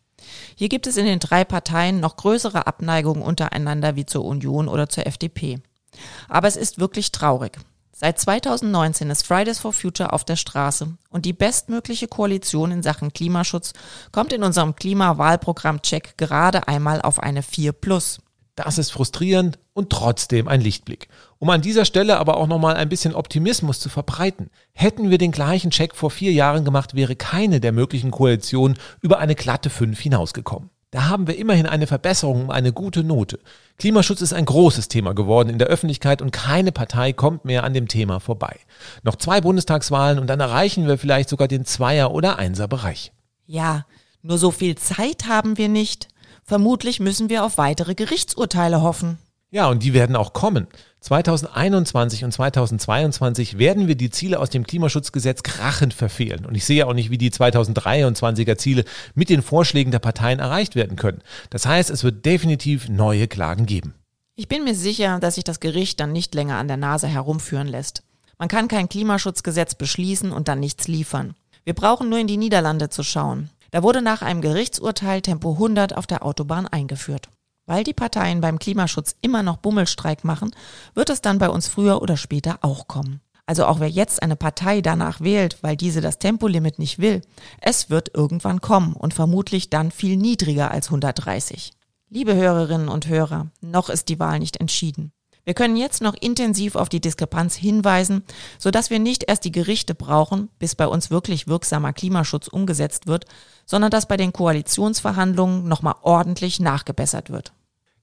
[0.55, 4.89] Hier gibt es in den drei Parteien noch größere Abneigungen untereinander wie zur Union oder
[4.89, 5.59] zur FDP.
[6.27, 7.57] Aber es ist wirklich traurig.
[7.97, 13.13] Seit 2019 ist Fridays for Future auf der Straße und die bestmögliche Koalition in Sachen
[13.13, 13.71] Klimaschutz
[14.11, 18.19] kommt in unserem Klimawahlprogramm-Check gerade einmal auf eine 4 plus.
[18.55, 21.07] Das ist frustrierend und trotzdem ein Lichtblick.
[21.39, 24.49] Um an dieser Stelle aber auch nochmal ein bisschen Optimismus zu verbreiten.
[24.73, 29.19] Hätten wir den gleichen Check vor vier Jahren gemacht, wäre keine der möglichen Koalitionen über
[29.19, 30.69] eine glatte 5 hinausgekommen.
[30.91, 33.39] Da haben wir immerhin eine Verbesserung um eine gute Note.
[33.77, 37.73] Klimaschutz ist ein großes Thema geworden in der Öffentlichkeit und keine Partei kommt mehr an
[37.73, 38.59] dem Thema vorbei.
[39.03, 43.11] Noch zwei Bundestagswahlen und dann erreichen wir vielleicht sogar den Zweier- oder Einser-Bereich.
[43.45, 43.85] Ja,
[44.21, 46.07] nur so viel Zeit haben wir nicht.
[46.43, 49.17] Vermutlich müssen wir auf weitere Gerichtsurteile hoffen.
[49.51, 50.67] Ja, und die werden auch kommen.
[51.01, 56.45] 2021 und 2022 werden wir die Ziele aus dem Klimaschutzgesetz krachend verfehlen.
[56.45, 60.75] Und ich sehe auch nicht, wie die 2023er Ziele mit den Vorschlägen der Parteien erreicht
[60.75, 61.21] werden können.
[61.51, 63.93] Das heißt, es wird definitiv neue Klagen geben.
[64.35, 67.67] Ich bin mir sicher, dass sich das Gericht dann nicht länger an der Nase herumführen
[67.67, 68.03] lässt.
[68.37, 71.35] Man kann kein Klimaschutzgesetz beschließen und dann nichts liefern.
[71.63, 73.49] Wir brauchen nur in die Niederlande zu schauen.
[73.71, 77.29] Da wurde nach einem Gerichtsurteil Tempo 100 auf der Autobahn eingeführt.
[77.65, 80.51] Weil die Parteien beim Klimaschutz immer noch Bummelstreik machen,
[80.93, 83.21] wird es dann bei uns früher oder später auch kommen.
[83.47, 87.21] Also auch wer jetzt eine Partei danach wählt, weil diese das Tempolimit nicht will,
[87.61, 91.71] es wird irgendwann kommen und vermutlich dann viel niedriger als 130.
[92.09, 95.11] Liebe Hörerinnen und Hörer, noch ist die Wahl nicht entschieden.
[95.45, 98.23] Wir können jetzt noch intensiv auf die Diskrepanz hinweisen,
[98.57, 103.25] sodass wir nicht erst die Gerichte brauchen, bis bei uns wirklich wirksamer Klimaschutz umgesetzt wird,
[103.67, 107.53] sondern dass bei den Koalitionsverhandlungen nochmal ordentlich nachgebessert wird.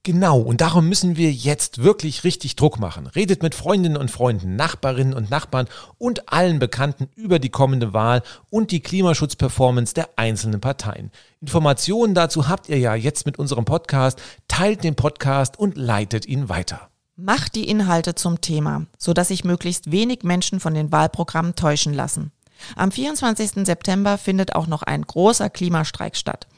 [0.05, 3.07] Genau, und darum müssen wir jetzt wirklich richtig Druck machen.
[3.07, 8.23] Redet mit Freundinnen und Freunden, Nachbarinnen und Nachbarn und allen Bekannten über die kommende Wahl
[8.51, 11.13] und die Klimaschutzperformance der einzelnen Parteien.
[11.41, 14.21] Informationen dazu habt ihr ja jetzt mit unserem Podcast.
[14.49, 16.92] Teilt den Podcast und leitet ihn weiter.
[17.25, 22.33] Macht die Inhalte zum Thema, sodass sich möglichst wenig Menschen von den Wahlprogrammen täuschen lassen.
[22.75, 23.65] Am 24.
[23.65, 26.49] September findet auch noch ein großer Klimastreik statt.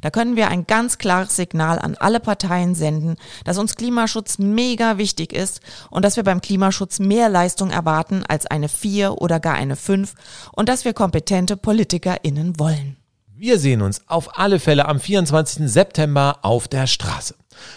[0.00, 4.96] Da können wir ein ganz klares Signal an alle Parteien senden, dass uns Klimaschutz mega
[4.96, 5.60] wichtig ist
[5.90, 10.14] und dass wir beim Klimaschutz mehr Leistung erwarten als eine 4 oder gar eine 5
[10.52, 12.96] und dass wir kompetente PolitikerInnen wollen.
[13.34, 15.68] Wir sehen uns auf alle Fälle am 24.
[15.68, 17.34] September auf der Straße.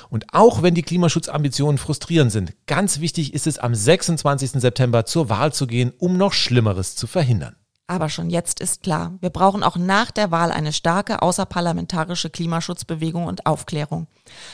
[0.10, 4.52] Und auch wenn die Klimaschutzambitionen frustrierend sind, ganz wichtig ist es am 26.
[4.52, 7.56] September zur Wahl zu gehen, um noch Schlimmeres zu verhindern.
[7.88, 13.28] Aber schon jetzt ist klar, wir brauchen auch nach der Wahl eine starke außerparlamentarische Klimaschutzbewegung
[13.28, 14.08] und Aufklärung.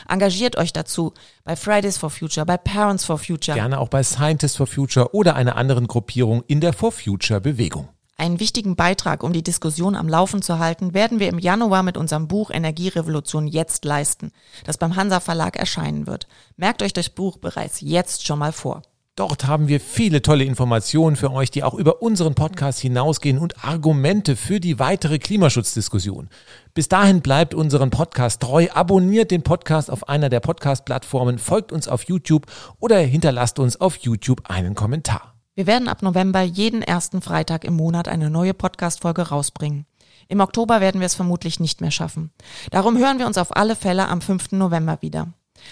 [0.09, 1.13] Engagiert euch dazu
[1.45, 3.55] bei Fridays for Future, bei Parents for Future.
[3.55, 7.87] Gerne auch bei Scientists for Future oder einer anderen Gruppierung in der For Future Bewegung.
[8.21, 11.97] Einen wichtigen Beitrag, um die Diskussion am Laufen zu halten, werden wir im Januar mit
[11.97, 14.31] unserem Buch Energierevolution jetzt leisten,
[14.63, 16.27] das beim Hansa Verlag erscheinen wird.
[16.55, 18.83] Merkt euch das Buch bereits jetzt schon mal vor.
[19.15, 23.65] Dort haben wir viele tolle Informationen für euch, die auch über unseren Podcast hinausgehen und
[23.65, 26.29] Argumente für die weitere Klimaschutzdiskussion.
[26.75, 31.87] Bis dahin bleibt unseren Podcast treu, abonniert den Podcast auf einer der Podcast-Plattformen, folgt uns
[31.87, 32.45] auf YouTube
[32.79, 35.30] oder hinterlasst uns auf YouTube einen Kommentar.
[35.61, 39.85] Wir werden ab November jeden ersten Freitag im Monat eine neue Podcast-Folge rausbringen.
[40.27, 42.31] Im Oktober werden wir es vermutlich nicht mehr schaffen.
[42.71, 44.53] Darum hören wir uns auf alle Fälle am 5.
[44.53, 45.27] November wieder.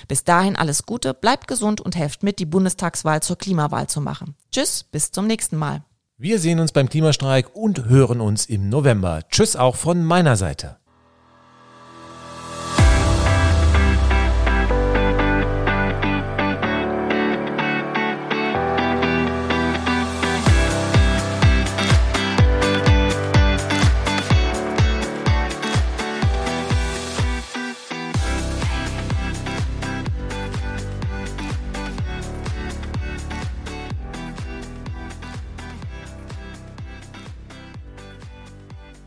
[0.07, 4.35] Bis dahin alles Gute, bleibt gesund und helft mit, die Bundestagswahl zur Klimawahl zu machen.
[4.51, 5.83] Tschüss, bis zum nächsten Mal.
[6.19, 9.21] Wir sehen uns beim Klimastreik und hören uns im November.
[9.31, 10.77] Tschüss auch von meiner Seite.